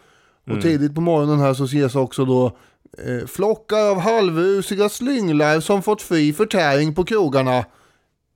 [0.52, 2.46] Och tidigt på morgonen här så ses också då
[2.98, 7.66] eh, flockar av halvrusiga slynglar som fått fri förtäring på krogarna,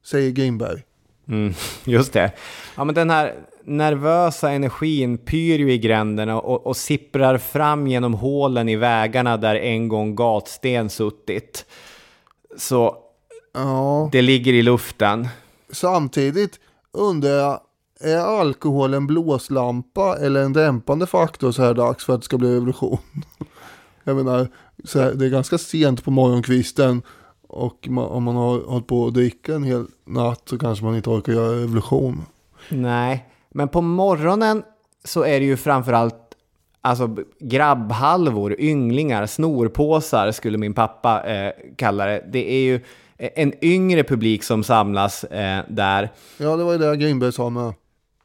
[0.06, 0.84] säger Grimberg.
[1.28, 1.54] Mm,
[1.84, 2.32] just det.
[2.76, 3.34] Ja, men den här
[3.64, 9.56] nervösa energin pyr ju i gränderna och, och sipprar fram genom hålen i vägarna där
[9.56, 11.66] en gång gatsten suttit.
[12.58, 12.98] Så
[13.54, 14.10] Ja.
[14.12, 15.28] det ligger i luften.
[15.72, 16.60] Samtidigt
[16.92, 17.60] undrar jag,
[18.04, 22.38] är alkohol en blåslampa eller en dämpande faktor så här dags för att det ska
[22.38, 22.98] bli revolution?
[24.04, 24.48] Jag menar,
[24.94, 27.02] här, det är ganska sent på morgonkvisten
[27.48, 30.96] och man, om man har hållit på att dricka en hel natt så kanske man
[30.96, 32.26] inte orkar göra revolution.
[32.70, 34.64] Nej, men på morgonen
[35.04, 36.16] så är det ju framförallt
[36.82, 42.26] alltså, grabbhalvor, ynglingar, snorpåsar skulle min pappa eh, kalla det.
[42.32, 42.82] Det är ju
[43.18, 46.10] en yngre publik som samlas eh, där.
[46.38, 47.74] Ja, det var ju det Grimberg sa med.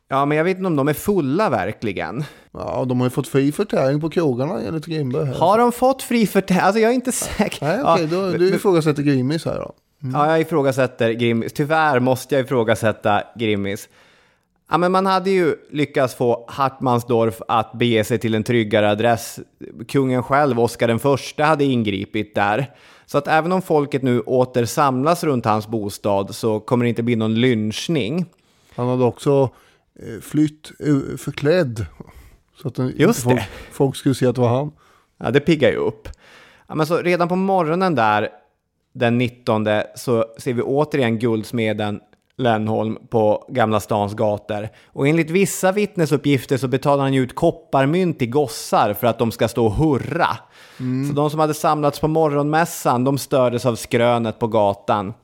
[0.09, 2.24] Ja, men jag vet inte om de är fulla verkligen.
[2.52, 5.26] Ja, de har ju fått fri förtäring på krogarna enligt Grimberg.
[5.26, 5.34] Här.
[5.34, 6.61] Har de fått fri förtäring?
[6.61, 7.66] Alltså jag är inte säker.
[7.66, 9.72] Nej, Ja, okej, då, men- du ifrågasätter Grimmis här då.
[10.12, 11.52] Ja, jag ifrågasätter Grimmis.
[11.52, 13.88] Tyvärr måste jag ifrågasätta Grimmis.
[14.70, 19.38] Ja, men man hade ju lyckats få Hartmansdorf att bege sig till en tryggare adress.
[19.88, 22.70] Kungen själv, Oscar den förste, hade ingripit där.
[23.07, 27.02] Så att även om folket nu åter samlas runt hans bostad så kommer det inte
[27.02, 28.26] bli någon lynchning.
[28.76, 29.50] Han hade också
[30.22, 31.86] flytt eh, förklädd.
[32.62, 33.47] Så att Just folk, det.
[33.72, 34.72] folk skulle se att det var han.
[35.18, 36.09] Ja, det piggar ju upp.
[36.66, 38.28] Ja, men så redan på morgonen där,
[38.92, 39.66] den 19,
[39.97, 42.01] så ser vi återigen guldsmeden
[42.38, 44.68] Lennholm på Gamla stans gator.
[44.86, 49.32] Och enligt vissa vittnesuppgifter så betalar han ju ut kopparmynt till gossar för att de
[49.32, 50.28] ska stå och hurra.
[51.09, 55.14] Så de som hade samlats på morgonmässan, de stördes av skrönet på gatan.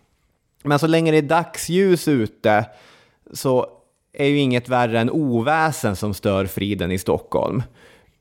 [0.62, 2.64] Men så länge det är dagsljus ute
[3.32, 3.66] så
[4.12, 7.62] är ju inget värre än oväsen som stör friden i Stockholm.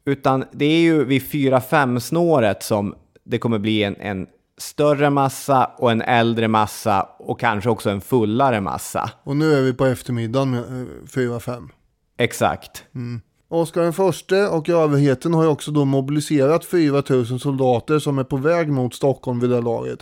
[0.06, 4.28] Utan det är ju vid 4-5 snåret som det kommer bli en, en
[4.58, 9.12] större massa och en äldre massa och kanske också en fullare massa.
[9.24, 11.70] Och nu är vi på eftermiddagen med eh, 4-5.
[12.18, 12.84] Exakt.
[13.50, 18.24] Oscar den förste och överheten har ju också då mobiliserat 4 000 soldater som är
[18.24, 20.00] på väg mot Stockholm vid det laget.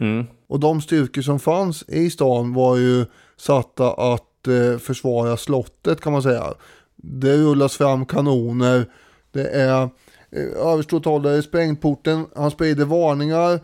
[0.00, 0.26] Mm.
[0.48, 6.12] Och de styrkor som fanns i stan var ju satta att eh, försvara slottet kan
[6.12, 6.54] man säga.
[6.96, 8.86] Det rullas fram kanoner,
[9.32, 9.82] det är
[10.30, 13.60] eh, överståthållare i sprängporten, han sprider varningar.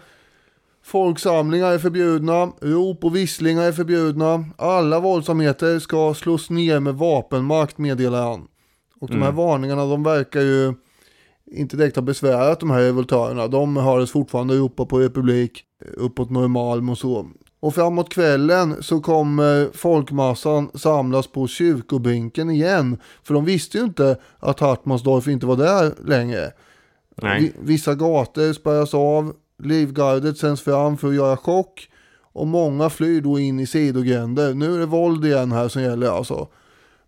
[0.85, 4.45] Folksamlingar är förbjudna, rop och visslingar är förbjudna.
[4.57, 8.49] Alla våldsamheter ska slås ner med vapenmakt meddelar han.
[9.01, 10.74] Och de här varningarna de verkar ju
[11.53, 13.49] inte direkt ha besvärat de här revoltörerna.
[13.49, 15.64] De hördes fortfarande ropa på republik
[15.97, 17.26] uppåt Norrmalm och så.
[17.61, 22.98] Och framåt kvällen så kommer folkmassan samlas på kyrkobänken igen.
[23.22, 26.52] För de visste ju inte att Hartmansdorf inte var där längre.
[27.22, 27.40] Nej.
[27.40, 29.32] Vi- Vissa gator spärras av,
[29.62, 31.88] livgardet sänds fram för att göra chock.
[32.32, 34.54] Och många flyr då in i sidogränder.
[34.54, 36.48] Nu är det våld igen här som gäller alltså.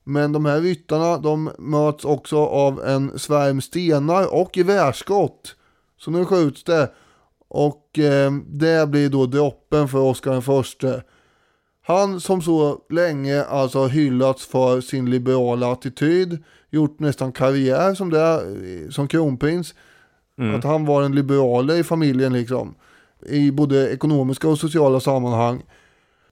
[0.04, 5.56] Men de här ryttarna de möts också av en svärm stenar och gevärsskott.
[5.98, 6.90] Så nu skjuts det.
[7.48, 11.02] Och eh, det blir då droppen för Oscar den förste.
[11.82, 18.10] Han som så länge alltså har hyllats för sin liberala attityd, gjort nästan karriär som
[18.10, 19.74] det, eh, som kronprins.
[20.56, 22.74] Att han var en liberale i familjen liksom.
[23.26, 25.62] I både ekonomiska och sociala sammanhang.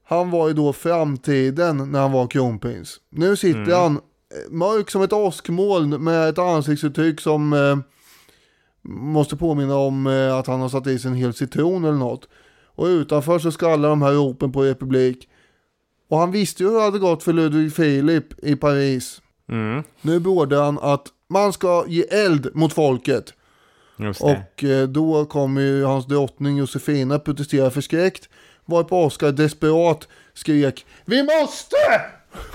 [0.04, 2.96] Han var ju då framtiden när han var kronprins.
[3.10, 4.00] Nu sitter han eh,
[4.50, 7.78] mörk som ett åskmoln med ett ansiktsuttryck som eh,
[8.88, 12.28] måste påminna om eh, att han har satt i sig en hel citron eller något.
[12.66, 15.28] Och utanför så skallar de här ropen på republik.
[16.08, 19.22] Och han visste ju hur det hade gått för Ludvig Filip i Paris.
[19.48, 19.82] Mm.
[20.02, 23.34] Nu beordrar han att man ska ge eld mot folket.
[24.20, 28.28] Och eh, då kommer ju hans drottning Josefina protestera förskräckt.
[28.64, 31.76] Varpå Oscar desperat skrek Vi måste!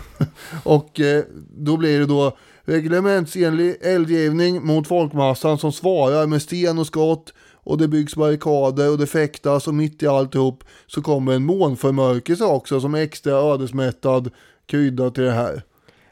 [0.64, 1.24] och eh,
[1.58, 7.34] då blir det då reglementsenlig eldgivning mot folkmassan som svarar med sten och skott.
[7.66, 12.44] Och det byggs barrikader och det fäktas och mitt i alltihop så kommer en månförmörkelse
[12.44, 14.32] också som är extra ödesmättad
[14.66, 15.62] krydda till det här.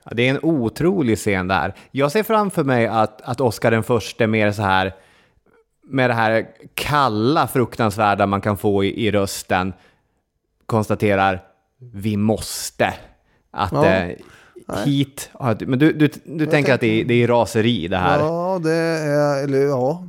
[0.03, 1.73] Ja, det är en otrolig scen där.
[1.91, 4.93] Jag ser framför mig att, att Oscar den förste mer så här
[5.83, 9.73] med det här kalla fruktansvärda man kan få i, i rösten
[10.65, 11.43] konstaterar
[11.93, 12.93] vi måste.
[13.51, 13.85] Att Ja.
[13.85, 14.15] eh,
[14.86, 18.20] hit, du- men du, du, du tänker att det är, det är raseri det här?
[18.20, 20.03] Ja, det är, eller ja.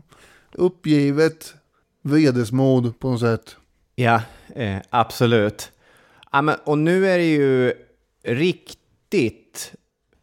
[0.52, 1.54] uppgivet
[2.02, 3.56] vredesmod på något sätt.
[3.94, 4.20] Ja,
[4.54, 5.72] eh, absolut.
[6.32, 7.72] Ja, men, och nu är det ju
[8.24, 9.72] riktigt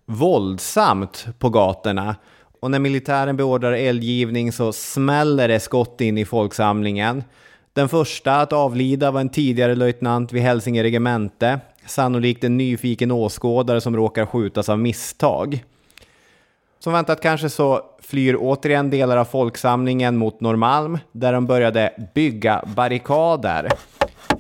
[0.06, 2.16] våldsamt på gatorna.
[2.62, 7.24] Och när militären beordrar eldgivning så smäller det skott in i folksamlingen.
[7.74, 11.60] Den första att avlida var en tidigare löjtnant vid Hälsinge regemente,
[11.90, 15.64] sannolikt en nyfiken åskådare som råkar skjutas av misstag.
[16.80, 22.64] Som väntat kanske så flyr återigen delar av folksamlingen mot Norrmalm, där de började bygga
[22.76, 23.70] barrikader.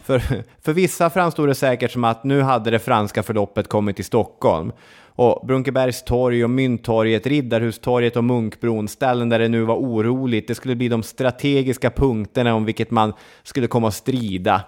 [0.04, 0.22] För,
[0.62, 4.72] för vissa framstod det säkert som att nu hade det franska förloppet kommit till Stockholm.
[5.06, 10.47] Och Brunkebergs torg och Mynttorget, Riddarhustorget och Munkbron, ställen där det nu var oroligt.
[10.47, 14.62] Det skulle bli de strategiska punkterna om vilket man skulle komma att strida.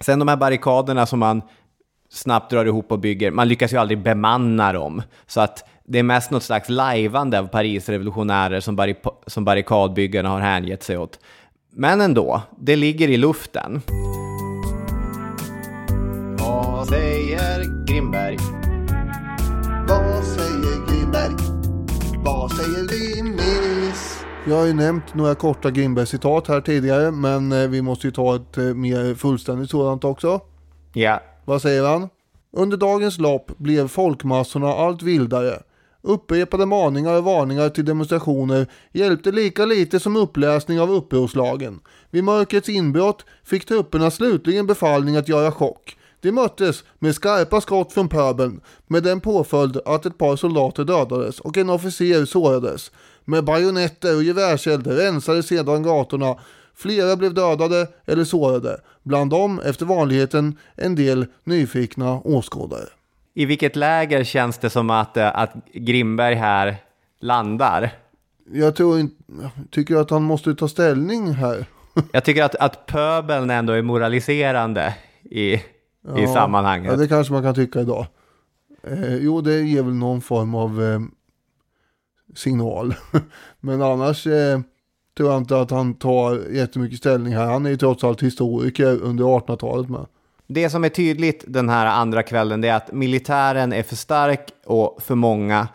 [0.00, 1.42] Sen de här barrikaderna som man
[2.10, 5.02] snabbt drar ihop och bygger, man lyckas ju aldrig bemanna dem.
[5.26, 8.94] Så att det är mest något slags lajvande av Paris revolutionärer som, barri
[9.26, 11.18] som barrikadbyggarna har hängett sig åt.
[11.72, 13.82] Men ändå, det ligger i luften.
[16.38, 18.36] Vad säger Grimberg?
[19.88, 21.32] Vad säger Grimberg?
[22.24, 24.24] Vad säger Grimmis?
[24.48, 28.36] Jag har ju nämnt några korta Grimberg-citat här tidigare, men eh, vi måste ju ta
[28.36, 30.40] ett eh, mer fullständigt sådant också.
[30.92, 31.20] Ja.
[31.46, 32.08] Vad säger han?
[32.52, 35.62] Under dagens lopp blev folkmassorna allt vildare.
[36.02, 41.80] Upprepade maningar och varningar till demonstrationer hjälpte lika lite som uppläsning av upprorslagen.
[42.10, 45.96] Vid mörkrets inbrott fick trupperna slutligen befallning att göra chock.
[46.20, 51.40] De möttes med skarpa skott från pöbeln med den påföljd att ett par soldater dödades
[51.40, 52.90] och en officer sårades.
[53.24, 56.36] Med bajonetter och gevärseld rensade sedan gatorna.
[56.76, 58.80] Flera blev dödade eller sårade.
[59.02, 62.88] Bland dem, efter vanligheten, en del nyfikna åskådare.
[63.34, 66.76] I vilket läger känns det som att, eh, att Grimberg här
[67.20, 67.90] landar?
[68.52, 69.14] Jag tror inte,
[69.70, 71.66] tycker att han måste ta ställning här.
[72.12, 75.54] Jag tycker att, att pöbeln ändå är moraliserande i,
[76.02, 76.92] ja, i sammanhanget.
[76.92, 78.06] Ja, det kanske man kan tycka idag.
[78.82, 81.00] Eh, jo, det ger väl någon form av eh,
[82.34, 82.94] signal.
[83.60, 84.60] Men annars eh,
[85.16, 87.44] tror jag inte att han tar jättemycket ställning här.
[87.46, 90.06] Han är ju trots allt historiker under 1800-talet med.
[90.46, 94.48] Det som är tydligt den här andra kvällen det är att militären är för stark
[94.64, 95.68] och för många.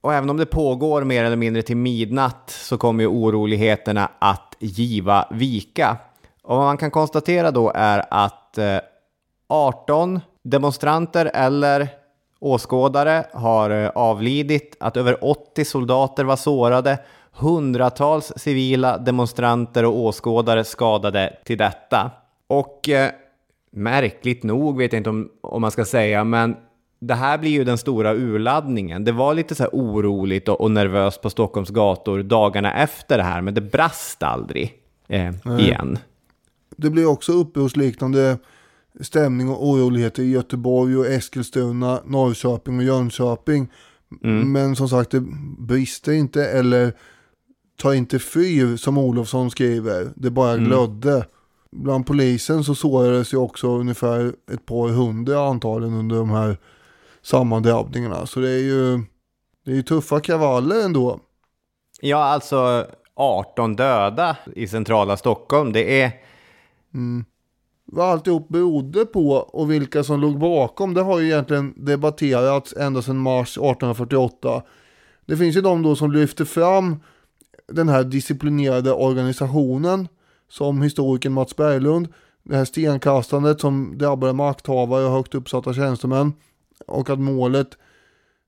[0.00, 4.56] Och även om det pågår mer eller mindre till midnatt så kommer ju oroligheterna att
[4.58, 5.96] giva vika.
[6.42, 8.78] Och vad man kan konstatera då är att eh,
[9.48, 11.88] 18 demonstranter eller
[12.38, 16.98] åskådare har eh, avlidit, att över 80 soldater var sårade,
[17.32, 22.10] hundratals civila demonstranter och åskådare skadade till detta.
[22.46, 22.88] Och
[23.70, 26.56] märkligt nog, vet jag inte om, om man ska säga, men
[27.00, 29.04] det här blir ju den stora urladdningen.
[29.04, 33.24] Det var lite så här oroligt och, och nervöst på Stockholms gator dagarna efter det
[33.24, 34.74] här, men det brast aldrig
[35.08, 35.98] eh, igen.
[36.76, 38.38] Det blir också upprorsliknande
[39.00, 43.68] stämning och oroligheter i Göteborg och Eskilstuna, Norrköping och Jönköping.
[44.24, 44.52] Mm.
[44.52, 45.20] Men som sagt, det
[45.58, 46.92] brister inte eller
[47.80, 50.12] tar inte fyr som Olofsson skriver.
[50.16, 50.64] Det bara mm.
[50.64, 51.26] glödde.
[51.72, 56.56] Bland polisen så sårades ju också ungefär ett par hundra antagligen under de här
[57.22, 58.26] sammandrabbningarna.
[58.26, 58.98] Så det är ju,
[59.64, 61.20] det är ju tuffa kravaller ändå.
[62.00, 65.72] Ja, alltså 18 döda i centrala Stockholm.
[65.72, 66.12] Det är...
[66.94, 67.24] Mm.
[67.92, 73.02] Vad alltihop berodde på och vilka som låg bakom, det har ju egentligen debatterats ända
[73.02, 74.62] sedan mars 1848.
[75.26, 76.96] Det finns ju de då som lyfter fram
[77.70, 80.08] den här disciplinerade organisationen
[80.48, 82.08] som historikern Mats Berglund,
[82.42, 86.32] det här stenkastandet som drabbade makthavare och högt uppsatta tjänstemän
[86.86, 87.78] och att målet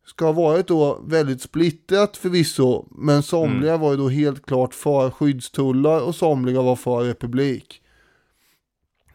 [0.06, 3.80] ska ha varit då väldigt splittrat förvisso, men somliga mm.
[3.80, 7.82] var ju då helt klart för skyddstullar och somliga var för republik.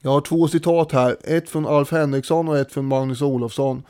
[0.02, 3.84] Jag har två citat här, ett från Alf Henriksson och ett från Magnus Olofsson.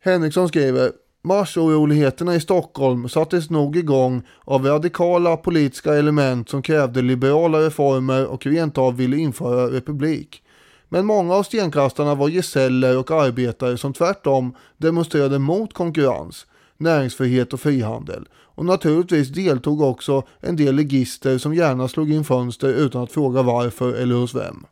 [0.00, 0.92] Henriksson skriver
[1.26, 8.46] Marsoroligheterna i Stockholm sattes nog igång av radikala politiska element som krävde liberala reformer och
[8.46, 10.42] rent av ville införa republik.
[10.88, 16.46] Men många av stenkastarna var gesäller och arbetare som tvärtom demonstrerade mot konkurrens,
[16.76, 18.28] näringsfrihet och frihandel.
[18.34, 23.42] Och naturligtvis deltog också en del legister som gärna slog in fönster utan att fråga
[23.42, 24.66] varför eller hos vem.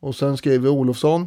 [0.00, 1.26] Och sen skriver Olofsson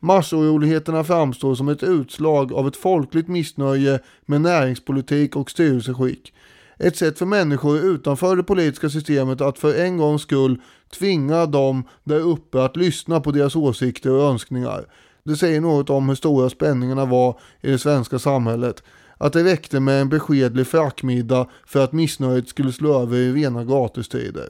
[0.00, 6.32] Marsoroligheterna framstår som ett utslag av ett folkligt missnöje med näringspolitik och styrelseskick.
[6.78, 10.60] Ett sätt för människor utanför det politiska systemet att för en gångs skull
[10.98, 14.84] tvinga dem där uppe att lyssna på deras åsikter och önskningar.
[15.24, 18.82] Det säger något om hur stora spänningarna var i det svenska samhället.
[19.20, 23.64] att det räckte med en beskedlig frackmiddag för att missnöjet skulle slå över i rena
[23.64, 24.48] gatustrider.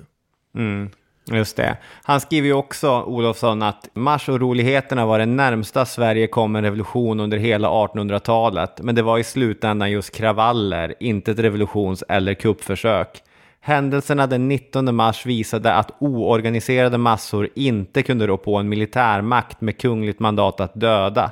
[0.54, 0.90] Mm,
[1.36, 1.76] just det.
[2.02, 7.38] Han skriver ju också, Olofsson, att marsoroligheterna var det närmsta Sverige kom en revolution under
[7.38, 13.22] hela 1800-talet, men det var i slutändan just kravaller, inte ett revolutions eller kuppförsök.
[13.60, 19.78] Händelserna den 19 mars visade att oorganiserade massor inte kunde rå på en militärmakt med
[19.80, 21.30] kungligt mandat att döda.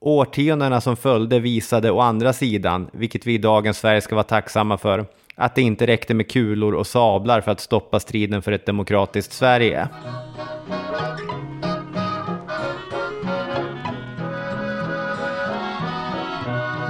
[0.00, 4.78] Årtiondena som följde visade å andra sidan, vilket vi i dagens Sverige ska vara tacksamma
[4.78, 5.04] för,
[5.40, 9.32] att det inte räckte med kulor och sablar för att stoppa striden för ett demokratiskt
[9.32, 9.88] Sverige.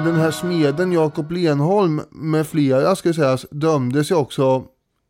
[0.04, 4.64] Den här smeden Jakob Lenholm med flera ska sägas dömdes ju också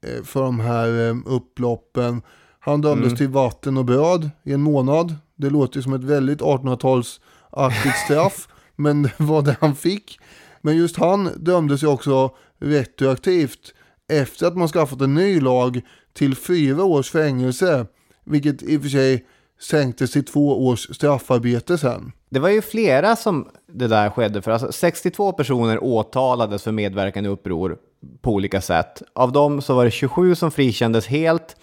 [0.07, 2.22] eh, för de här eh, upploppen.
[2.61, 3.16] Han dömdes mm.
[3.16, 5.14] till vatten och bröd i en månad.
[5.36, 10.18] Det låter ju som ett väldigt 1800-talsaktigt straff, men det var det han fick.
[10.61, 12.30] Men just han dömdes ju också
[12.61, 13.74] retroaktivt
[14.12, 15.80] efter att man skaffat en ny lag
[16.12, 17.86] till fyra års fängelse,
[18.24, 19.26] vilket i och för sig
[19.61, 22.12] sänktes till två års straffarbete sen.
[22.28, 24.50] Det var ju flera som det där skedde för.
[24.50, 27.76] Alltså 62 personer åtalades för medverkan i uppror
[28.22, 29.02] på olika sätt.
[29.14, 31.56] Av dem så var det 27 som frikändes helt,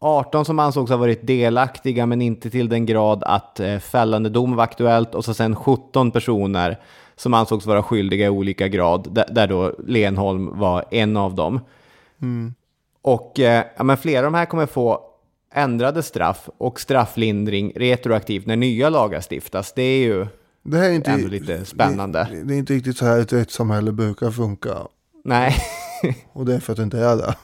[0.00, 4.56] 18 som ansågs ha varit delaktiga men inte till den grad att eh, fällande dom
[4.56, 6.80] var aktuellt och så sen 17 personer
[7.20, 11.60] som ansågs vara skyldiga i olika grad, där, där då Lenholm var en av dem.
[12.22, 12.54] Mm.
[13.02, 15.00] Och eh, ja, men flera av de här kommer få
[15.54, 19.72] ändrade straff och strafflindring retroaktivt när nya lagar stiftas.
[19.72, 20.26] Det är ju
[20.62, 22.28] det är inte, ändå lite spännande.
[22.30, 24.76] Det, det är inte riktigt så här ett rättssamhälle brukar funka.
[25.24, 25.56] Nej.
[26.32, 27.34] och det är för att det inte är det.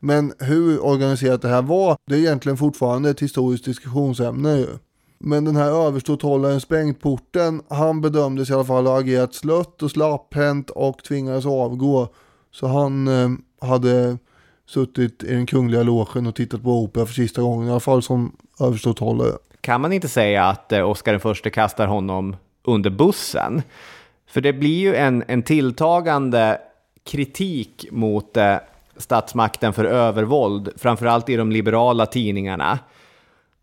[0.00, 4.68] Men hur organiserat det här var, det är egentligen fortfarande ett historiskt diskussionsämne ju.
[5.26, 10.70] Men den här överståthållaren Sprängporten, han bedömdes i alla fall ha agerat slött och slapphänt
[10.70, 12.08] och tvingades avgå.
[12.50, 13.30] Så han eh,
[13.68, 14.18] hade
[14.66, 18.02] suttit i den kungliga logen och tittat på opera för sista gången, i alla fall
[18.02, 19.32] som överståthållare.
[19.60, 23.62] Kan man inte säga att eh, Oscar förste kastar honom under bussen?
[24.26, 26.58] För det blir ju en, en tilltagande
[27.04, 28.56] kritik mot eh,
[28.96, 32.78] statsmakten för övervåld, framförallt i de liberala tidningarna.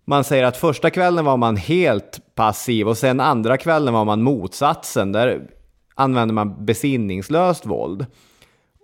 [0.05, 4.21] Man säger att första kvällen var man helt passiv och sen andra kvällen var man
[4.21, 5.11] motsatsen.
[5.11, 5.47] Där
[5.95, 8.05] använde man besinningslöst våld.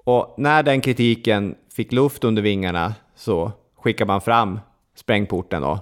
[0.06, 4.60] Och när den kritiken fick luft under vingarna så skickar man fram
[4.96, 5.78] sprängporten och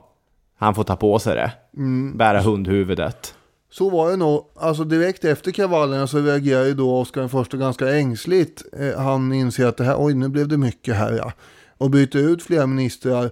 [0.57, 1.51] han får ta på sig det.
[1.77, 2.17] Mm.
[2.17, 3.35] Bära hundhuvudet.
[3.71, 4.45] Så var det nog.
[4.55, 8.63] Alltså direkt efter kravallerna så reagerar ju då Oscar den första ganska ängsligt.
[8.79, 11.31] Eh, han inser att det här, oj nu blev det mycket här ja.
[11.77, 13.31] Och byter ut flera ministrar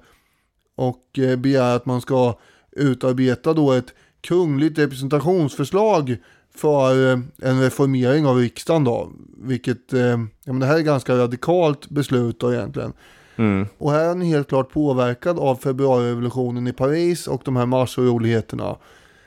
[0.76, 2.40] och eh, begär att man ska
[2.72, 6.18] utarbeta då ett kungligt representationsförslag
[6.56, 9.12] för eh, en reformering av riksdagen då.
[9.38, 10.02] Vilket, eh,
[10.44, 12.94] ja men det här är ganska radikalt beslut då egentligen.
[13.36, 13.68] Mm.
[13.78, 18.76] Och här är han helt klart påverkad av februarirevolutionen i Paris och de här marsoroligheterna.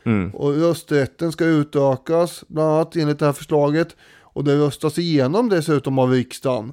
[0.04, 0.30] Mm.
[0.30, 3.96] Och rösträtten ska utökas, bland annat enligt det här förslaget.
[4.20, 6.72] Och det röstas igenom dessutom av riksdagen.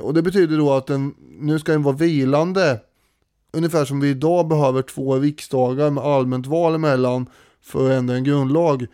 [0.00, 2.80] Och det betyder då att den, nu ska den vara vilande.
[3.52, 7.26] Ungefär som vi idag behöver två riksdagar med allmänt val emellan
[7.62, 8.86] för att ändra en grundlag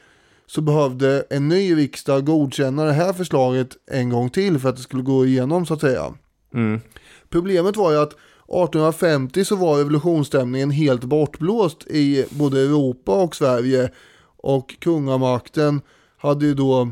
[0.46, 4.82] så behövde en ny riksdag godkänna det här förslaget en gång till för att det
[4.82, 6.14] skulle gå igenom så att säga.
[6.54, 6.80] Mm.
[7.28, 13.90] Problemet var ju att 1850 så var revolutionsstämningen helt bortblåst i både Europa och Sverige
[14.36, 15.80] och kungamakten
[16.16, 16.88] hade ju då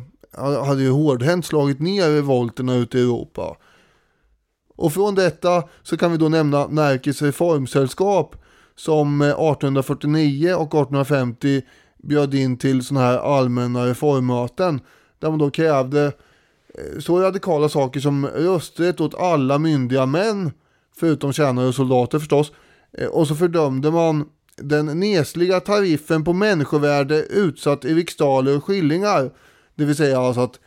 [0.67, 3.57] hade ju hårdhänt slagit ner revolterna ute i Europa.
[4.77, 8.37] Och från detta så kan vi då nämna Närkes reformsällskap
[8.77, 11.63] som eh, 1849 och 1850
[12.03, 14.81] bjöd in till sådana här allmänna reformmöten
[15.19, 16.05] där man då krävde
[16.75, 20.53] eh, så radikala saker som rösträtt åt alla myndiga män
[20.97, 22.53] förutom tjänare och soldater förstås.
[22.99, 29.31] Eh, och så fördömde man den nesliga tariffen på människovärde utsatt i riksdaler och skillingar.
[29.75, 30.61] Det vill säga alltså att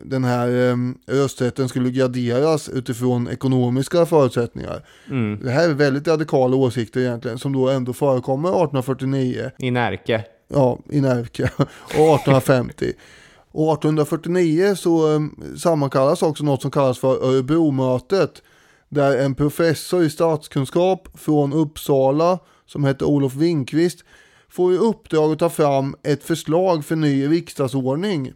[0.00, 0.76] den här eh,
[1.06, 4.84] rösträtten skulle graderas utifrån ekonomiska förutsättningar.
[5.10, 5.40] Mm.
[5.42, 9.50] Det här är väldigt radikala åsikter egentligen som då ändå förekommer 1849.
[9.58, 11.42] I Närke ja, i Närke
[11.84, 12.92] och 1850.
[13.50, 18.42] Och 1849 så um, sammankallas också något som kallas för Örebromötet.
[18.88, 24.04] Där en professor i statskunskap från Uppsala som heter Olof Winkvist
[24.48, 28.32] får i uppdrag att ta fram ett förslag för ny riksdagsordning.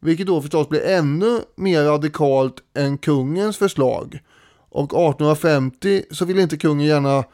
[0.00, 4.18] Vilket då förstås blir ännu mer radikalt än kungens förslag.
[4.70, 7.24] Och 1850 så vill inte kungen gärna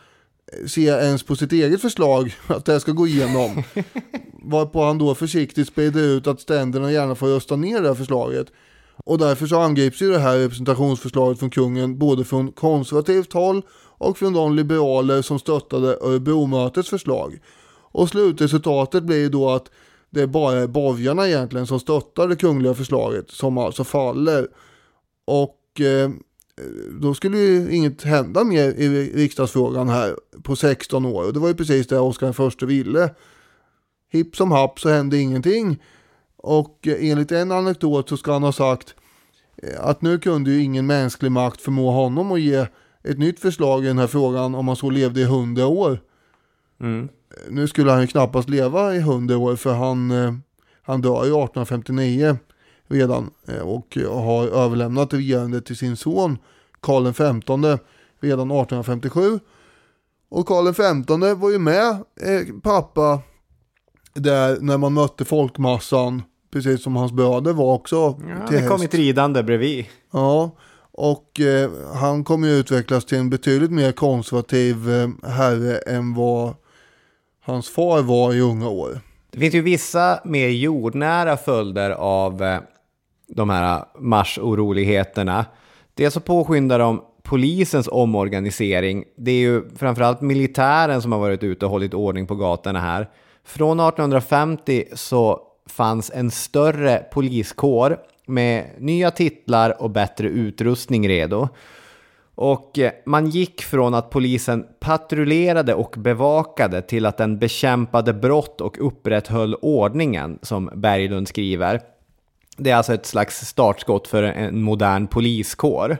[0.66, 3.62] se ens på sitt eget förslag att det ska gå igenom.
[4.42, 8.46] Varpå han då försiktigt sprider ut att ständerna gärna får rösta ner det här förslaget.
[9.04, 13.62] Och därför så angrips ju det här representationsförslaget från kungen både från konservativt håll
[13.98, 17.38] och från de liberaler som stöttade Örebromötets förslag.
[17.92, 19.70] Och slutresultatet blir ju då att
[20.10, 24.48] det är bara borgarna egentligen som stöttar det kungliga förslaget som alltså faller.
[25.24, 26.10] Och eh,
[27.00, 31.24] då skulle ju inget hända mer i riksdagsfrågan här på 16 år.
[31.24, 33.10] Och det var ju precis det Oscar I ville.
[34.12, 35.82] Hipp som happ så hände ingenting.
[36.36, 38.94] Och eh, enligt en anekdot så ska han ha sagt
[39.62, 42.66] eh, att nu kunde ju ingen mänsklig makt förmå honom att ge
[43.02, 46.00] ett nytt förslag i den här frågan om han så levde i hundra år.
[46.80, 47.08] Mm.
[47.48, 50.34] Nu skulle han ju knappast leva i hundra år för han, eh,
[50.82, 52.38] han dör ju 1859
[52.88, 53.30] redan
[53.62, 56.38] och har överlämnat regerandet till sin son
[56.80, 57.22] Karl XV
[58.20, 59.38] redan 1857.
[60.28, 62.04] Och Karl XV var ju med
[62.62, 63.20] pappa
[64.14, 66.22] där när man mötte folkmassan
[66.56, 67.96] Precis som hans bröder var också.
[67.96, 69.86] Ja, till det kommit ridande bredvid.
[70.12, 70.50] Ja,
[70.92, 76.54] och eh, han kommer ju utvecklas till en betydligt mer konservativ eh, herre än vad
[77.46, 79.00] hans far var i unga år.
[79.30, 82.58] Det finns ju vissa mer jordnära följder av eh,
[83.28, 85.44] de här marsoroligheterna.
[85.94, 89.04] Dels så påskyndar de polisens omorganisering.
[89.16, 93.10] Det är ju framförallt militären som har varit ute och hållit ordning på gatorna här.
[93.44, 101.48] Från 1850 så fanns en större poliskår med nya titlar och bättre utrustning redo.
[102.36, 108.60] Och eh, man gick från att polisen patrullerade och bevakade till att den bekämpade brott
[108.60, 111.80] och upprätthöll ordningen, som Berglund skriver.
[112.56, 115.98] Det är alltså ett slags startskott för en modern poliskår.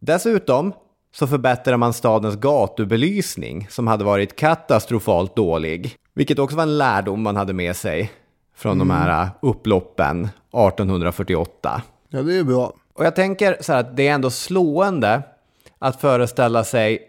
[0.00, 0.72] Dessutom
[1.14, 5.96] så förbättrar man stadens gatubelysning som hade varit katastrofalt dålig.
[6.14, 8.12] Vilket också var en lärdom man hade med sig
[8.56, 8.88] från mm.
[8.88, 11.82] de här äh, upploppen 1848.
[12.08, 12.72] Ja, det är bra.
[12.98, 15.22] Och jag tänker så här att det är ändå slående
[15.78, 17.02] att föreställa sig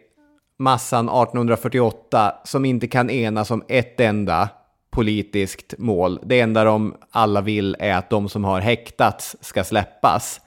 [0.58, 4.50] massan 1848 som inte kan enas om ett enda
[4.92, 6.20] politiskt mål.
[6.24, 10.42] Det enda de alla vill är att de som har häktats ska släppas.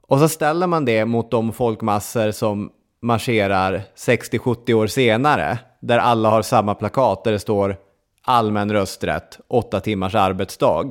[0.00, 2.70] Och så ställer man det mot de folkmassor som
[3.00, 7.76] marscherar 60-70 år senare, där alla har samma plakat där det står
[8.22, 10.88] allmän rösträtt, åtta timmars arbetsdag.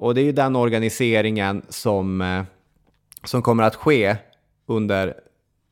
[0.00, 2.42] Och det är ju den organiseringen som, eh,
[3.24, 4.16] som kommer att ske
[4.66, 5.14] under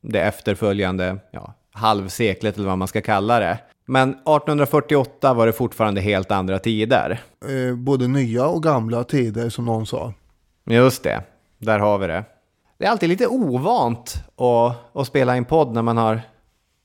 [0.01, 3.59] det efterföljande ja, halvseklet eller vad man ska kalla det.
[3.87, 7.21] Men 1848 var det fortfarande helt andra tider.
[7.49, 10.13] Eh, både nya och gamla tider som någon sa.
[10.65, 11.23] Just det,
[11.59, 12.25] där har vi det.
[12.79, 16.21] Det är alltid lite ovant att, att spela en podd när man har,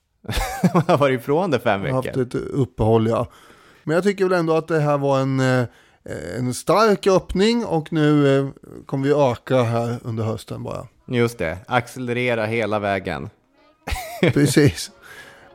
[0.74, 1.96] man har varit ifrån det fem veckor.
[1.96, 3.28] Haft ett uppehåll ja.
[3.84, 5.66] Men jag tycker väl ändå att det här var en, eh,
[6.38, 8.48] en stark öppning och nu eh,
[8.86, 10.88] kommer vi öka här under hösten bara.
[11.08, 13.30] Just det, accelerera hela vägen.
[14.22, 14.92] Precis.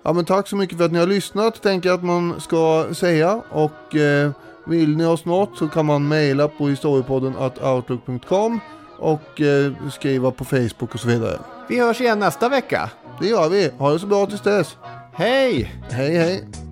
[0.02, 2.86] Ja men tack så mycket för att ni har lyssnat, tänker jag att man ska
[2.92, 3.42] säga.
[3.50, 4.30] Och eh,
[4.66, 8.60] vill ni oss något så kan man mejla på historiepodden outlook.com
[8.98, 11.38] och eh, skriva på Facebook och så vidare.
[11.68, 12.90] Vi hörs igen nästa vecka.
[13.20, 13.70] Det gör vi.
[13.78, 14.76] Ha det så bra tills dess.
[15.12, 15.74] Hej!
[15.90, 16.67] Hej hej.